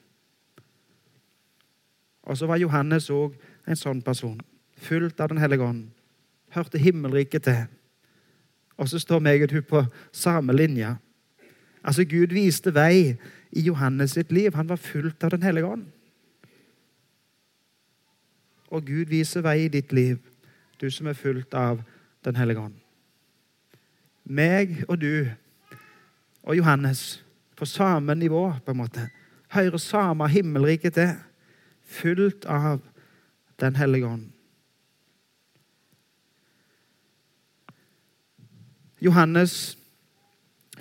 Og 2.28 2.36
så 2.36 2.46
var 2.46 2.60
Johannes 2.60 3.08
òg 3.10 3.34
en 3.66 3.76
sånn 3.76 4.02
person. 4.04 4.38
Fullt 4.76 5.20
av 5.20 5.32
Den 5.32 5.40
hellige 5.42 5.64
ånd. 5.64 5.88
Hørte 6.54 6.78
himmelriket 6.78 7.42
til. 7.48 7.64
Og 8.78 8.88
så 8.88 8.98
står 9.02 9.22
meg 9.22 9.42
og 9.42 9.50
du 9.50 9.60
på 9.62 9.84
samme 10.12 10.54
linje. 10.54 10.94
Altså 11.84 12.04
Gud 12.04 12.34
viste 12.34 12.74
vei 12.74 13.16
i 13.50 13.62
Johannes 13.66 14.14
sitt 14.14 14.32
liv. 14.32 14.54
Han 14.54 14.68
var 14.68 14.76
fullt 14.76 15.24
av 15.24 15.30
Den 15.30 15.42
hellige 15.42 15.66
ånd. 15.66 15.86
og 18.70 18.84
Gud 18.84 19.08
viser 19.08 19.44
vei 19.44 19.64
i 19.64 19.72
ditt 19.72 19.92
liv, 19.96 20.18
du 20.80 20.88
som 20.92 21.08
er 21.08 21.18
fullt 21.18 21.54
av 21.54 21.82
Den 22.24 22.36
hellige 22.36 22.60
ånd. 22.60 22.74
Meg 24.24 24.82
og 24.88 24.98
du 25.00 25.28
og 26.42 26.56
Johannes 26.56 27.22
på 27.56 27.64
samme 27.64 28.14
nivå, 28.14 28.52
på 28.64 28.74
en 28.74 28.80
måte. 28.80 29.04
Hører 29.54 29.78
samme 29.78 30.28
himmelriket 30.28 30.94
til. 30.94 31.14
Fullt 31.86 32.44
av 32.44 32.82
Den 33.60 33.76
hellige 33.76 34.06
ånd. 34.06 34.26
Johannes 39.00 39.78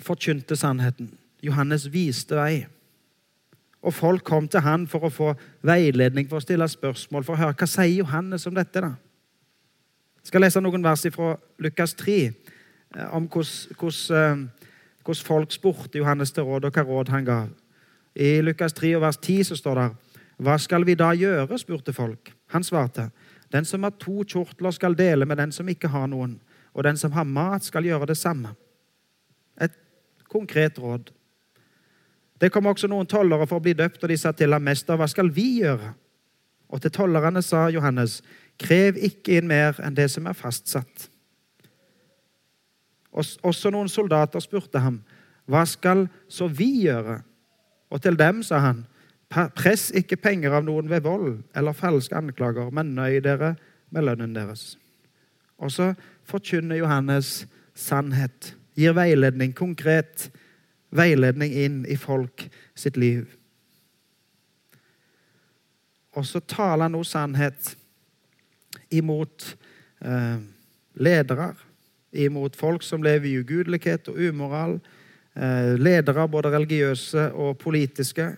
forkynte 0.02 0.56
sannheten. 0.56 1.12
Johannes 1.42 1.86
viste 1.92 2.36
vei. 2.36 2.66
Og 3.82 3.94
folk 3.94 4.24
kom 4.26 4.48
til 4.50 4.60
han 4.60 4.86
for 4.90 5.06
å 5.06 5.12
få 5.12 5.32
veiledning, 5.66 6.26
for 6.28 6.40
å 6.40 6.44
stille 6.44 6.66
spørsmål, 6.68 7.24
for 7.24 7.36
å 7.36 7.42
høre 7.44 7.54
hva 7.58 7.68
sier 7.70 8.00
Johannes 8.00 8.46
om 8.50 8.56
dette. 8.56 8.80
da? 8.82 8.94
Jeg 10.18 10.32
skal 10.32 10.42
lese 10.42 10.60
noen 10.60 10.84
vers 10.84 11.06
fra 11.14 11.36
Lukas 11.62 11.94
3 11.94 12.16
eh, 12.26 13.14
om 13.14 13.28
hvordan, 13.30 14.48
hvordan 15.04 15.24
folk 15.30 15.54
spurte 15.54 15.98
Johannes 15.98 16.34
til 16.34 16.44
råd, 16.44 16.66
og 16.66 16.74
hva 16.74 16.84
råd 16.84 17.14
han 17.14 17.24
ga. 17.24 17.38
I 18.18 18.40
Lukas 18.42 18.74
3 18.74 18.96
og 18.96 19.06
vers 19.06 19.16
10 19.16 19.44
så 19.52 19.56
står 19.56 19.80
det 19.80 19.88
Hva 20.42 20.58
skal 20.58 20.84
vi 20.84 20.94
da 20.98 21.12
gjøre? 21.14 21.58
spurte 21.58 21.92
folk. 21.92 22.32
Han 22.50 22.64
svarte 22.64 23.10
Den 23.52 23.64
som 23.64 23.82
har 23.82 23.94
to 23.96 24.24
kjortler, 24.24 24.70
skal 24.70 24.94
dele 24.94 25.24
med 25.24 25.38
den 25.38 25.52
som 25.52 25.68
ikke 25.68 25.88
har 25.88 26.06
noen, 26.06 26.40
og 26.78 26.84
den 26.84 26.96
som 26.96 27.12
har 27.12 27.26
mat, 27.26 27.64
skal 27.66 27.84
gjøre 27.84 28.06
det 28.06 28.16
samme. 28.16 28.52
Et 29.60 29.74
konkret 30.30 30.78
råd. 30.78 31.10
Det 32.38 32.52
kom 32.54 32.68
også 32.70 32.86
noen 32.86 33.08
tollere 33.10 33.48
for 33.50 33.58
å 33.58 33.64
bli 33.64 33.74
døpt, 33.74 34.04
og 34.04 34.12
de 34.12 34.16
sa 34.16 34.30
til 34.32 34.52
ham, 34.54 34.62
'Mester, 34.62 34.96
hva 34.96 35.08
skal 35.10 35.30
vi 35.34 35.60
gjøre?' 35.60 35.94
Og 36.68 36.82
til 36.82 36.90
tollerne 36.90 37.42
sa 37.42 37.68
Johannes, 37.68 38.22
'Krev 38.58 38.96
ikke 38.96 39.38
inn 39.38 39.48
mer 39.48 39.80
enn 39.82 39.96
det 39.96 40.10
som 40.10 40.26
er 40.26 40.32
fastsatt.' 40.32 41.08
Også 43.42 43.70
noen 43.70 43.88
soldater 43.88 44.38
spurte 44.38 44.78
ham, 44.78 45.02
'Hva 45.48 45.64
skal 45.66 46.08
så 46.28 46.46
vi 46.46 46.86
gjøre?' 46.86 47.22
Og 47.90 48.02
til 48.02 48.18
dem 48.18 48.42
sa 48.42 48.58
han, 48.58 48.86
'Press 49.30 49.90
ikke 49.90 50.16
penger 50.16 50.52
av 50.52 50.64
noen 50.64 50.90
ved 50.90 51.00
vold 51.00 51.42
eller 51.56 51.72
falske 51.72 52.14
anklager, 52.14 52.70
men 52.70 52.94
nøy 52.94 53.20
dere 53.20 53.56
med 53.90 54.02
lønnen 54.02 54.34
deres.' 54.34 54.78
Og 55.58 55.72
så 55.72 55.94
forkynner 56.28 56.80
Johannes 56.80 57.46
sannhet, 57.78 58.52
gir 58.78 58.94
veiledning, 58.96 59.54
konkret 59.56 60.28
veiledning 60.94 61.52
inn 61.52 61.82
i 61.88 61.96
folk 61.98 62.46
sitt 62.78 62.96
liv. 62.96 63.26
Og 66.16 66.26
så 66.26 66.40
taler 66.40 66.88
han 66.88 66.96
nå 66.96 67.02
sannhet 67.06 67.74
imot 68.94 69.44
eh, 70.02 70.38
ledere, 70.98 71.52
imot 72.12 72.56
folk 72.56 72.82
som 72.82 73.04
lever 73.04 73.28
i 73.28 73.36
ugudelighet 73.42 74.08
og 74.10 74.18
umoral, 74.30 74.78
eh, 75.36 75.74
ledere 75.78 76.28
både 76.28 76.54
religiøse 76.56 77.30
og 77.34 77.58
politiske. 77.58 78.32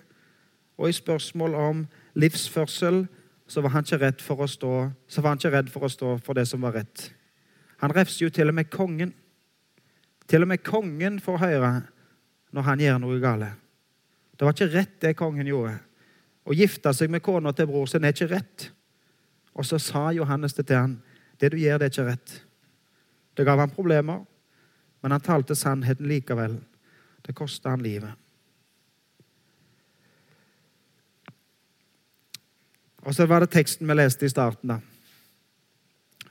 Og 0.81 0.91
i 0.91 0.97
spørsmål 0.97 1.55
om 1.55 1.87
livsførsel 2.15 3.07
så 3.51 3.61
var 3.61 3.75
han 3.75 3.87
ikke 3.87 4.03
redd 4.03 4.21
for 4.23 4.43
å 4.45 4.51
stå, 4.51 4.75
for 5.11 5.87
å 5.87 5.89
stå 5.89 6.13
for 6.25 6.39
det 6.39 6.47
som 6.49 6.63
var 6.63 6.77
rett. 6.79 7.11
Han 7.81 7.95
refser 7.97 8.27
jo 8.27 8.33
til 8.35 8.53
og 8.53 8.57
med 8.57 8.71
kongen. 8.73 9.13
Til 10.29 10.45
og 10.45 10.51
med 10.53 10.63
kongen 10.65 11.21
får 11.21 11.41
høre 11.41 11.71
når 12.55 12.67
han 12.67 12.83
gjør 12.83 12.99
noe 13.03 13.21
galt. 13.23 13.57
Det 14.37 14.47
var 14.47 14.57
ikke 14.57 14.73
rett, 14.73 14.97
det 15.03 15.17
kongen 15.19 15.49
gjorde. 15.49 15.77
Å 16.49 16.57
gifte 16.57 16.93
seg 16.97 17.13
med 17.13 17.23
kona 17.23 17.53
til 17.53 17.69
bror 17.69 17.89
sin 17.91 18.05
er 18.05 18.15
ikke 18.15 18.31
rett. 18.31 18.71
Og 19.53 19.67
så 19.67 19.79
sa 19.83 20.09
Johannes 20.17 20.57
det 20.57 20.67
til 20.71 20.81
han. 20.81 20.97
Det 21.41 21.53
du 21.53 21.59
gjør, 21.61 21.79
det 21.81 21.91
er 21.91 21.93
ikke 21.93 22.09
rett. 22.09 22.33
Det 23.37 23.47
ga 23.47 23.57
han 23.61 23.73
problemer, 23.73 24.25
men 25.01 25.15
han 25.15 25.23
talte 25.25 25.57
sannheten 25.57 26.09
likevel. 26.09 26.59
Det 27.25 27.37
kosta 27.37 27.73
han 27.75 27.85
livet. 27.85 28.17
Og 33.05 33.15
så 33.17 33.25
var 33.29 33.41
det 33.41 33.53
teksten 33.55 33.89
vi 33.89 33.97
leste 33.97 34.27
i 34.27 34.33
starten. 34.33 34.75
da. 34.75 34.81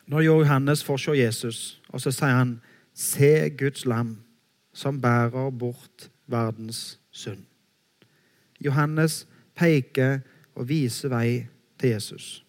Når 0.10 0.26
Johannes 0.26 0.84
får 0.84 0.98
se 0.98 1.12
Jesus, 1.12 1.82
og 1.90 2.02
så 2.02 2.12
sier 2.12 2.34
han, 2.34 2.62
'Se 2.94 3.50
Guds 3.50 3.86
lam' 3.86 4.18
som 4.74 5.02
bærer 5.02 5.50
bort 5.50 6.10
verdens 6.28 7.00
synd. 7.12 7.46
Johannes 8.60 9.28
peker 9.56 10.20
og 10.56 10.70
viser 10.70 11.10
vei 11.10 11.48
til 11.80 11.90
Jesus. 11.90 12.46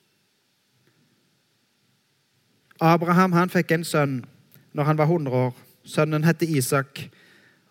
Abraham 2.80 3.32
han 3.32 3.50
fikk 3.50 3.70
en 3.70 3.84
sønn 3.84 4.24
når 4.72 4.84
han 4.84 4.98
var 4.98 5.04
100 5.04 5.36
år. 5.36 5.56
Sønnen 5.84 6.24
heter 6.24 6.46
Isak. 6.48 7.10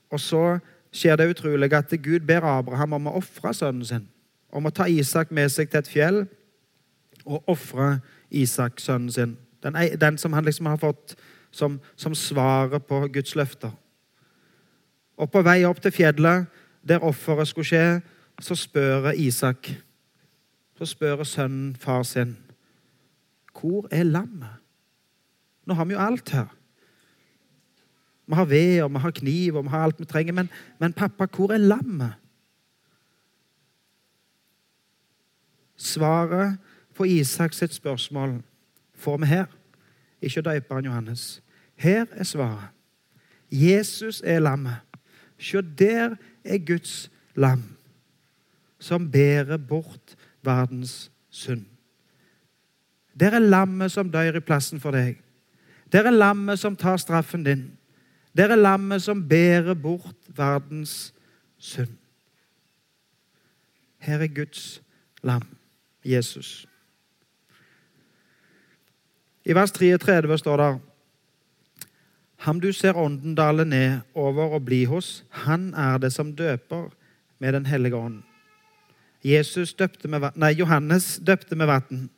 Og 0.09 0.19
så 0.19 0.59
skjer 0.91 1.15
det 1.15 1.29
utrolig 1.29 1.73
at 1.73 1.93
Gud 2.03 2.19
ber 2.19 2.45
Abraham 2.45 2.93
om 2.93 3.07
å 3.07 3.17
ofre 3.21 3.53
sønnen 3.53 3.85
sin. 3.85 4.07
Om 4.51 4.65
å 4.65 4.69
ta 4.69 4.85
Isak 4.85 5.31
med 5.31 5.49
seg 5.49 5.69
til 5.69 5.79
et 5.79 5.87
fjell 5.87 6.27
og 7.25 7.43
ofre 7.47 7.99
Isak, 8.29 8.79
sønnen 8.79 9.11
sin. 9.11 9.37
Den, 9.63 9.75
den, 9.99 10.17
som 10.17 10.33
han 10.33 10.45
liksom 10.45 10.65
har 10.65 10.77
fått 10.77 11.15
som, 11.51 11.79
som 11.95 12.15
svaret 12.15 12.85
på 12.85 13.07
Guds 13.13 13.35
løfter. 13.35 13.71
Og 15.17 15.31
på 15.31 15.41
vei 15.43 15.63
opp 15.67 15.81
til 15.83 15.91
fjellet, 15.91 16.47
der 16.87 17.03
offeret 17.03 17.49
skulle 17.49 17.67
skje, 17.67 18.01
så 18.39 18.55
spør 18.55 19.11
Isak 19.11 19.73
Så 20.79 20.85
spør 20.87 21.25
sønnen 21.27 21.75
far 21.75 22.03
sin 22.03 22.37
Hvor 23.51 23.87
er 23.91 24.03
lammet? 24.03 24.61
Nå 25.67 25.73
har 25.73 25.85
vi 25.85 25.93
jo 25.93 25.99
alt 25.99 26.29
her. 26.29 26.47
Vi 28.29 28.35
har 28.35 28.45
ved, 28.45 28.81
og 28.81 28.93
vi 28.93 28.99
har 29.03 29.11
kniv, 29.11 29.55
og 29.55 29.63
vi 29.63 29.69
har 29.69 29.83
alt 29.83 29.99
vi 29.99 30.05
trenger. 30.05 30.33
Men, 30.33 30.49
men 30.79 30.93
pappa, 30.93 31.25
hvor 31.25 31.51
er 31.51 31.57
lammet? 31.57 32.13
Svaret 35.75 36.57
på 36.95 37.03
Isaks 37.03 37.57
sitt 37.57 37.73
spørsmål 37.73 38.39
får 38.99 39.17
vi 39.17 39.25
her. 39.25 39.45
Ikke 40.21 40.41
døperen 40.41 40.85
Johannes. 40.85 41.41
Her 41.75 42.05
er 42.11 42.23
svaret. 42.23 42.67
Jesus 43.51 44.21
er 44.25 44.39
lammet. 44.39 44.75
Se, 45.39 45.61
der 45.61 46.15
er 46.43 46.57
Guds 46.57 47.11
lam, 47.35 47.63
som 48.79 49.11
bærer 49.11 49.57
bort 49.57 50.15
verdens 50.43 51.11
synd. 51.29 51.65
Der 53.19 53.31
er 53.31 53.39
lammet 53.39 53.91
som 53.91 54.11
dør 54.11 54.35
i 54.35 54.39
plassen 54.39 54.79
for 54.79 54.91
deg. 54.91 55.17
Der 55.91 56.03
er 56.03 56.11
lammet 56.11 56.59
som 56.59 56.75
tar 56.75 56.97
straffen 56.97 57.43
din. 57.43 57.71
Der 58.37 58.47
er 58.47 58.55
lammet 58.55 59.01
som 59.01 59.27
bærer 59.29 59.73
bort 59.73 60.15
verdens 60.27 61.13
synd. 61.57 61.95
Her 63.97 64.19
er 64.19 64.27
Guds 64.27 64.81
lam, 65.23 65.47
Jesus. 66.05 66.68
I 69.49 69.55
vers 69.57 69.71
33 69.73 70.37
står 70.37 70.61
det 70.61 70.69
Ham 72.45 72.59
du 72.61 72.69
ser 72.71 72.97
ånden 72.97 73.33
dale 73.35 73.65
ned 73.65 73.99
over 74.15 74.53
og 74.55 74.65
bli 74.65 74.83
hos, 74.85 75.23
han 75.29 75.73
er 75.73 75.97
det 75.97 76.13
som 76.13 76.35
døper 76.35 76.89
med 77.39 77.53
Den 77.53 77.65
hellige 77.65 77.95
ånd. 77.95 78.21
Jesus 79.23 79.73
døpte 79.73 80.07
med, 80.07 80.29
nei, 80.35 80.53
Johannes 80.53 81.19
døpte 81.27 81.55
med 81.55 81.67
vann. 81.67 82.09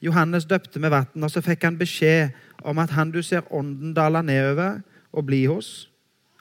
Johannes 0.00 0.44
døpte 0.44 0.80
med 0.80 0.90
vann, 0.90 1.22
og 1.22 1.30
så 1.30 1.42
fikk 1.44 1.64
han 1.64 1.78
beskjed 1.78 2.30
om 2.64 2.78
at 2.78 2.90
han 2.90 3.10
du 3.10 3.22
ser 3.22 3.52
ånden 3.52 3.92
dale 3.94 4.22
nedover 4.22 4.80
og 5.12 5.26
bli 5.26 5.44
hos 5.44 5.90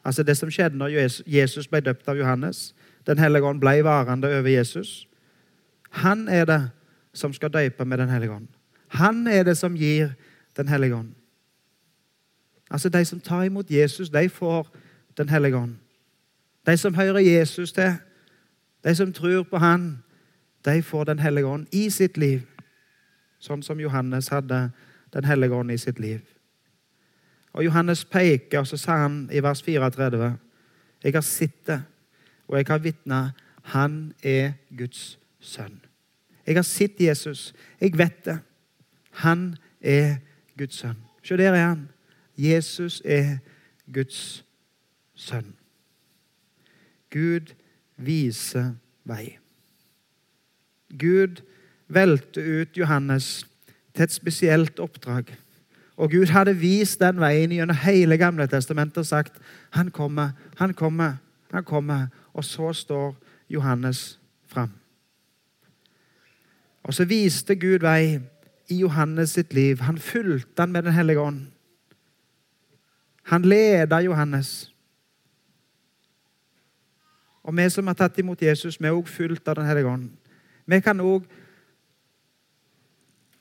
Altså 0.04 0.24
det 0.24 0.38
som 0.38 0.52
skjedde 0.52 0.78
når 0.80 0.94
Jesus 1.28 1.68
ble 1.68 1.82
døpt 1.84 2.08
av 2.08 2.18
Johannes. 2.18 2.74
Den 3.06 3.20
hellige 3.20 3.44
ånd 3.44 3.60
ble 3.60 3.82
varende 3.84 4.30
over 4.40 4.48
Jesus. 4.48 5.08
Han 5.90 6.28
er 6.28 6.46
det 6.46 6.62
som 7.14 7.34
skal 7.34 7.52
døpe 7.52 7.86
med 7.86 7.98
Den 7.98 8.10
hellige 8.10 8.32
ånd. 8.32 8.48
Han 8.90 9.28
er 9.28 9.44
det 9.44 9.58
som 9.58 9.76
gir 9.76 10.16
Den 10.58 10.68
hellige 10.68 10.96
ånd. 10.96 11.14
Altså, 12.72 12.90
de 12.90 13.06
som 13.06 13.20
tar 13.20 13.44
imot 13.44 13.72
Jesus, 13.72 14.10
de 14.10 14.30
får 14.30 14.76
Den 15.18 15.30
hellige 15.30 15.58
ånd. 15.58 15.76
De 16.66 16.78
som 16.78 16.94
hører 16.94 17.20
Jesus 17.20 17.72
til, 17.72 17.94
de 18.84 18.96
som 18.96 19.14
tror 19.14 19.44
på 19.44 19.58
Han, 19.58 20.04
de 20.66 20.82
får 20.82 21.04
Den 21.04 21.20
hellige 21.20 21.46
ånd 21.46 21.68
i 21.72 21.90
sitt 21.90 22.18
liv. 22.18 22.42
Sånn 23.40 23.64
som 23.64 23.80
Johannes 23.80 24.28
hadde 24.28 24.72
Den 25.14 25.26
hellige 25.26 25.56
ånd 25.56 25.72
i 25.72 25.78
sitt 25.78 26.00
liv. 26.00 26.20
Og 27.54 27.66
Johannes 27.66 28.06
peker, 28.06 28.64
så 28.64 28.78
sa 28.78 28.98
han 28.98 29.30
i 29.34 29.40
vers 29.40 29.62
34.: 29.62 30.38
Jeg 31.04 31.14
har 31.14 31.22
sett 31.22 31.68
det, 31.68 31.82
og 32.48 32.58
jeg 32.58 32.66
har 32.68 32.78
vitna. 32.78 33.32
Han 33.64 34.14
er 34.24 34.52
Guds 34.78 35.20
sønn. 35.40 35.82
Jeg 36.48 36.56
har 36.56 36.62
sett 36.62 37.02
Jesus. 37.02 37.54
Jeg 37.82 37.98
vet 37.98 38.26
det. 38.26 38.40
Han 39.24 39.56
er 39.82 40.20
Guds 40.58 40.80
sønn. 40.80 40.98
Se, 41.24 41.38
der 41.38 41.54
er 41.54 41.68
han. 41.68 41.90
Jesus 42.38 43.02
er 43.06 43.38
Guds 43.94 44.46
sønn. 45.16 45.54
Gud 47.12 47.54
viser 47.98 48.74
vei. 49.04 49.38
Gud 51.00 51.42
velte 51.88 52.42
ut 52.62 52.78
Johannes 52.78 53.46
til 53.94 54.04
et 54.06 54.14
spesielt 54.14 54.80
oppdrag. 54.80 55.34
Og 56.00 56.12
Gud 56.12 56.32
hadde 56.32 56.56
vist 56.56 57.02
den 57.02 57.20
veien 57.20 57.52
gjennom 57.52 57.76
hele 57.84 58.18
Gamle 58.18 58.48
testamentet 58.48 59.04
og 59.04 59.10
sagt 59.10 59.42
han 59.76 59.92
kommer, 59.92 60.32
han 60.58 60.74
kommer, 60.74 61.18
han 61.52 61.64
kommer. 61.64 62.08
Og 62.34 62.46
så 62.46 62.72
står 62.74 63.18
Johannes 63.50 64.20
fram. 64.48 64.72
Og 66.84 66.94
så 66.94 67.06
viste 67.06 67.56
Gud 67.60 67.84
vei 67.84 68.20
i 68.70 68.80
Johannes 68.80 69.34
sitt 69.36 69.54
liv. 69.54 69.80
Han 69.82 69.98
fulgte 69.98 70.62
han 70.62 70.72
med 70.72 70.84
Den 70.84 70.94
hellige 70.94 71.20
ånd. 71.20 71.48
Han 73.24 73.42
leda 73.42 74.02
Johannes. 74.02 74.72
Og 77.44 77.58
vi 77.58 77.70
som 77.70 77.88
har 77.88 77.94
tatt 77.98 78.18
imot 78.20 78.42
Jesus, 78.42 78.80
vi 78.82 78.88
er 78.88 78.94
også 78.94 79.14
fulgt 79.14 79.48
av 79.48 79.56
Den 79.56 79.66
hellige 79.66 79.88
ånd. 79.88 80.10
Vi 80.66 80.80
kan 80.82 81.00
òg 81.02 81.26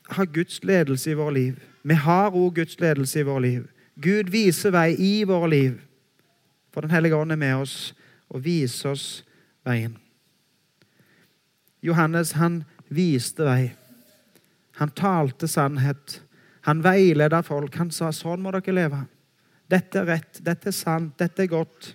ha 0.09 0.25
Guds 0.25 0.63
ledelse 0.65 1.11
i 1.11 1.15
våre 1.15 1.35
liv. 1.35 1.59
Vi 1.83 1.95
har 1.95 2.31
òg 2.31 2.55
Guds 2.55 2.81
ledelse 2.81 3.21
i 3.21 3.27
våre 3.29 3.43
liv. 3.43 3.67
Gud 4.01 4.31
viser 4.33 4.71
vei 4.71 4.95
i 4.97 5.25
våre 5.25 5.51
liv. 5.51 5.81
For 6.73 6.81
Den 6.81 6.91
hellige 6.91 7.17
ånd 7.17 7.33
er 7.33 7.37
med 7.37 7.55
oss 7.55 7.95
og 8.29 8.45
viser 8.45 8.91
oss 8.91 9.25
veien. 9.65 9.97
Johannes 11.83 12.33
han 12.33 12.65
viste 12.89 13.45
vei. 13.45 13.73
Han 14.79 14.91
talte 14.91 15.49
sannhet. 15.49 16.21
Han 16.69 16.83
veileda 16.83 17.43
folk. 17.43 17.75
Han 17.77 17.91
sa 17.91 18.13
sånn 18.15 18.43
må 18.43 18.53
dere 18.55 18.75
leve. 18.75 19.05
Dette 19.69 20.01
er 20.01 20.07
rett, 20.09 20.39
dette 20.41 20.71
er 20.71 20.77
sant, 20.77 21.17
dette 21.19 21.45
er 21.45 21.51
godt. 21.51 21.93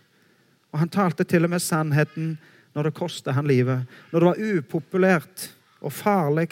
Og 0.74 0.82
han 0.82 0.92
talte 0.92 1.26
til 1.26 1.48
og 1.48 1.54
med 1.54 1.64
sannheten 1.64 2.36
når 2.74 2.90
det 2.90 2.98
kostet 2.98 3.38
han 3.38 3.48
livet. 3.50 3.88
Når 4.12 4.20
det 4.20 4.30
var 4.30 4.42
upopulært 4.58 5.48
og 5.82 5.94
farlig 5.94 6.50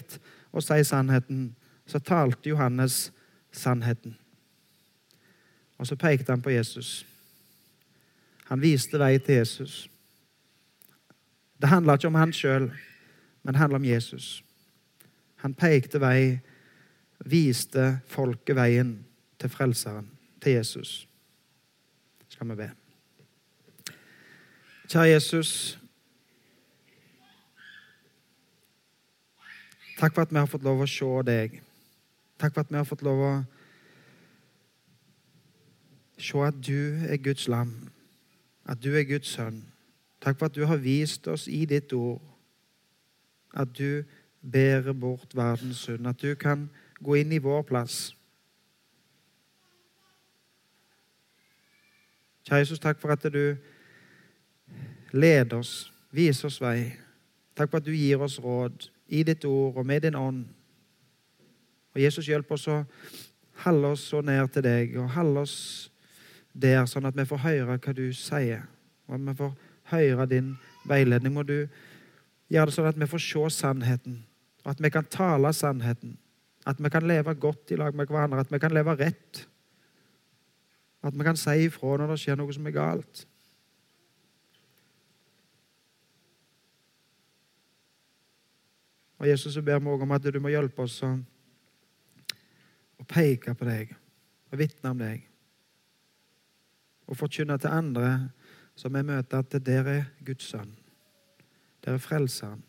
å 0.52 0.64
si 0.64 0.80
sannheten, 0.88 1.50
så 1.86 2.00
talte 2.00 2.50
Johannes 2.50 3.10
sannheten. 3.52 4.16
Og 5.82 5.90
så 5.90 5.98
pekte 6.00 6.32
han 6.32 6.44
på 6.46 6.54
Jesus. 6.54 7.02
Han 8.48 8.62
viste 8.62 9.00
vei 9.02 9.18
til 9.20 9.42
Jesus. 9.42 9.90
Det 11.62 11.70
handla 11.70 11.98
ikke 11.98 12.10
om 12.10 12.20
han 12.22 12.34
sjøl, 12.34 12.70
men 13.44 13.54
det 13.54 13.62
handla 13.62 13.82
om 13.82 13.86
Jesus. 13.90 14.40
Han 15.42 15.54
pekte 15.58 16.02
vei, 16.02 16.40
viste 17.26 18.02
folket 18.10 18.56
veien 18.58 18.94
til 19.42 19.50
Frelseren, 19.50 20.10
til 20.42 20.60
Jesus. 20.60 21.08
Skal 22.30 22.50
vi 22.50 22.56
be. 22.56 22.70
Kjære 24.88 25.08
Jesus. 25.14 25.80
Takk 30.00 30.14
for 30.16 30.22
at 30.22 30.32
vi 30.32 30.40
har 30.42 30.50
fått 30.50 30.66
lov 30.66 30.82
å 30.82 30.90
se 30.90 31.10
deg. 31.28 31.60
Takk 32.42 32.56
for 32.56 32.64
at 32.64 32.72
vi 32.72 32.80
har 32.80 32.88
fått 32.90 33.04
lov 33.06 33.20
å 33.22 33.34
se 36.22 36.42
at 36.46 36.58
du 36.58 36.98
er 37.06 37.22
Guds 37.22 37.48
lam, 37.50 37.76
at 38.66 38.82
du 38.82 38.94
er 38.98 39.06
Guds 39.10 39.34
sønn. 39.36 39.62
Takk 40.22 40.38
for 40.40 40.50
at 40.50 40.58
du 40.58 40.66
har 40.70 40.82
vist 40.82 41.28
oss 41.30 41.48
i 41.50 41.64
ditt 41.70 41.94
ord 41.94 42.22
at 43.54 43.72
du 43.78 44.04
bærer 44.42 44.94
bort 44.94 45.36
verdens 45.36 45.86
synd, 45.86 46.08
at 46.08 46.22
du 46.22 46.36
kan 46.36 46.70
gå 47.04 47.16
inn 47.22 47.32
i 47.32 47.42
vår 47.42 47.62
plass. 47.62 48.16
Kjære 52.48 52.64
Jesus, 52.64 52.82
takk 52.82 53.00
for 53.00 53.14
at 53.14 53.24
du 53.34 53.56
leder 55.14 55.58
oss, 55.58 55.92
viser 56.12 56.50
oss 56.50 56.62
vei. 56.62 56.92
Takk 57.56 57.70
for 57.70 57.82
at 57.82 57.86
du 57.86 57.94
gir 57.94 58.22
oss 58.24 58.40
råd 58.42 58.90
i 59.12 59.24
ditt 59.28 59.46
ord 59.46 59.78
og 59.78 59.86
med 59.86 60.02
din 60.02 60.18
ånd. 60.18 60.46
Og 61.94 62.02
Jesus, 62.02 62.28
hjelp 62.28 62.52
oss 62.56 62.68
å 62.72 62.82
holde 63.66 63.94
oss 63.94 64.08
så 64.10 64.22
nær 64.26 64.48
til 64.50 64.66
deg 64.66 64.96
og 64.98 65.12
holde 65.14 65.44
oss 65.46 65.56
der, 66.54 66.86
sånn 66.90 67.08
at 67.08 67.16
vi 67.16 67.28
får 67.28 67.44
høre 67.46 67.78
hva 67.78 67.96
du 67.96 68.08
sier. 68.16 68.66
Og 69.08 69.18
at 69.18 69.26
vi 69.28 69.38
får 69.38 69.54
høre 69.92 70.28
din 70.32 70.54
veiledning. 70.88 71.36
Må 71.36 71.44
du 71.48 71.68
gjøre 72.52 72.72
det 72.72 72.76
sånn 72.76 72.90
at 72.90 73.00
vi 73.00 73.10
får 73.12 73.24
se 73.26 73.50
sannheten, 73.62 74.22
at 74.66 74.84
vi 74.84 74.90
kan 74.90 75.06
tale 75.06 75.54
sannheten. 75.54 76.18
At 76.66 76.84
vi 76.84 76.90
kan 76.90 77.08
leve 77.08 77.34
godt 77.34 77.72
i 77.72 77.76
lag 77.76 77.96
med 77.96 78.06
hverandre, 78.08 78.40
at 78.40 78.52
vi 78.52 78.60
kan 78.60 78.74
leve 78.74 78.96
rett. 78.96 79.48
At 81.04 81.18
vi 81.18 81.26
kan 81.26 81.38
si 81.38 81.66
ifra 81.66 81.98
når 81.98 82.14
det 82.14 82.20
skjer 82.22 82.38
noe 82.38 82.54
som 82.54 82.68
er 82.70 82.76
galt. 82.76 83.26
Og 89.22 89.28
Jesus, 89.30 89.54
så 89.54 89.62
ber 89.62 89.80
vi 89.80 89.90
også 89.90 90.04
om 90.04 90.12
at 90.12 90.34
du 90.34 90.40
må 90.42 90.50
hjelpe 90.50 90.82
oss 90.82 91.02
å, 91.06 91.12
å 92.98 93.06
peke 93.06 93.54
på 93.54 93.68
deg 93.70 93.92
og 94.50 94.58
vitne 94.58 94.94
om 94.94 95.02
deg. 95.02 95.28
Og 97.06 97.18
forkynne 97.20 97.58
til 97.62 97.74
andre 97.74 98.08
som 98.76 98.94
vi 98.94 99.04
møter, 99.06 99.44
at 99.44 99.66
der 99.66 99.90
er 99.90 100.10
Guds 100.26 100.50
sønn. 100.50 100.74
Der 101.86 101.98
er 101.98 102.02
Frelseren. 102.02 102.64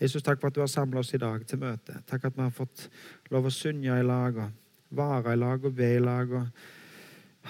Jesus, 0.00 0.22
takk 0.22 0.40
for 0.40 0.48
at 0.48 0.54
du 0.54 0.60
har 0.62 0.70
samla 0.70 1.00
oss 1.02 1.14
i 1.14 1.18
dag 1.18 1.42
til 1.46 1.58
møte. 1.58 1.96
Takk 2.06 2.28
at 2.28 2.36
vi 2.36 2.44
har 2.44 2.54
fått 2.54 2.86
lov 3.34 3.48
å 3.48 3.54
synge 3.54 3.98
i 3.98 4.06
lag, 4.06 4.36
og 4.38 4.94
vare 4.94 5.34
i 5.34 5.38
lag 5.38 5.64
og 5.64 5.74
be 5.74 5.88
i 5.96 6.02
lag 6.02 6.32
og 6.38 6.46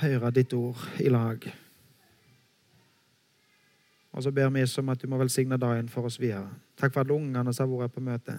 høre 0.01 0.31
ditt 0.33 0.55
ord 0.57 0.81
i 1.05 1.13
lag. 1.13 1.45
Og 4.13 4.23
så 4.25 4.33
ber 4.33 4.49
vi 4.51 4.61
Jesus 4.65 4.81
om 4.81 4.89
at 4.89 5.03
du 5.03 5.07
må 5.11 5.19
velsigne 5.21 5.59
dagen 5.61 5.89
for 5.93 6.09
oss 6.09 6.21
videre. 6.21 6.49
Takk 6.79 6.95
for 6.95 7.05
alle 7.05 7.15
ungene 7.15 7.53
som 7.53 7.69
har 7.71 7.85
vært 7.85 7.95
på 7.95 8.03
møte. 8.03 8.39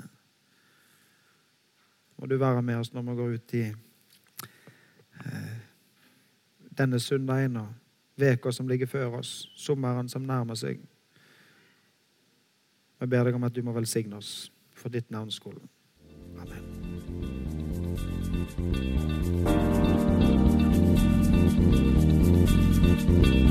Må 2.18 2.28
du 2.28 2.36
være 2.38 2.62
med 2.66 2.82
oss 2.82 2.94
når 2.94 3.06
vi 3.08 3.16
går 3.16 3.36
ut 3.38 3.54
i 3.56 3.66
eh, 5.22 5.54
denne 6.82 7.00
søndagen 7.00 7.62
og 7.62 7.70
uka 8.20 8.52
som 8.52 8.68
ligger 8.68 8.90
før 8.92 9.22
oss, 9.22 9.52
sommeren 9.56 10.10
som 10.10 10.26
nærmer 10.28 10.58
seg. 10.60 10.82
Vi 13.00 13.08
ber 13.08 13.24
deg 13.24 13.36
om 13.36 13.48
at 13.48 13.56
du 13.56 13.62
må 13.64 13.72
velsigne 13.76 14.20
oss 14.20 14.52
for 14.76 14.92
ditt 14.92 15.12
navns 15.12 15.40
skyld. 15.40 15.62
Amen. 16.40 16.66
thank 23.10 23.49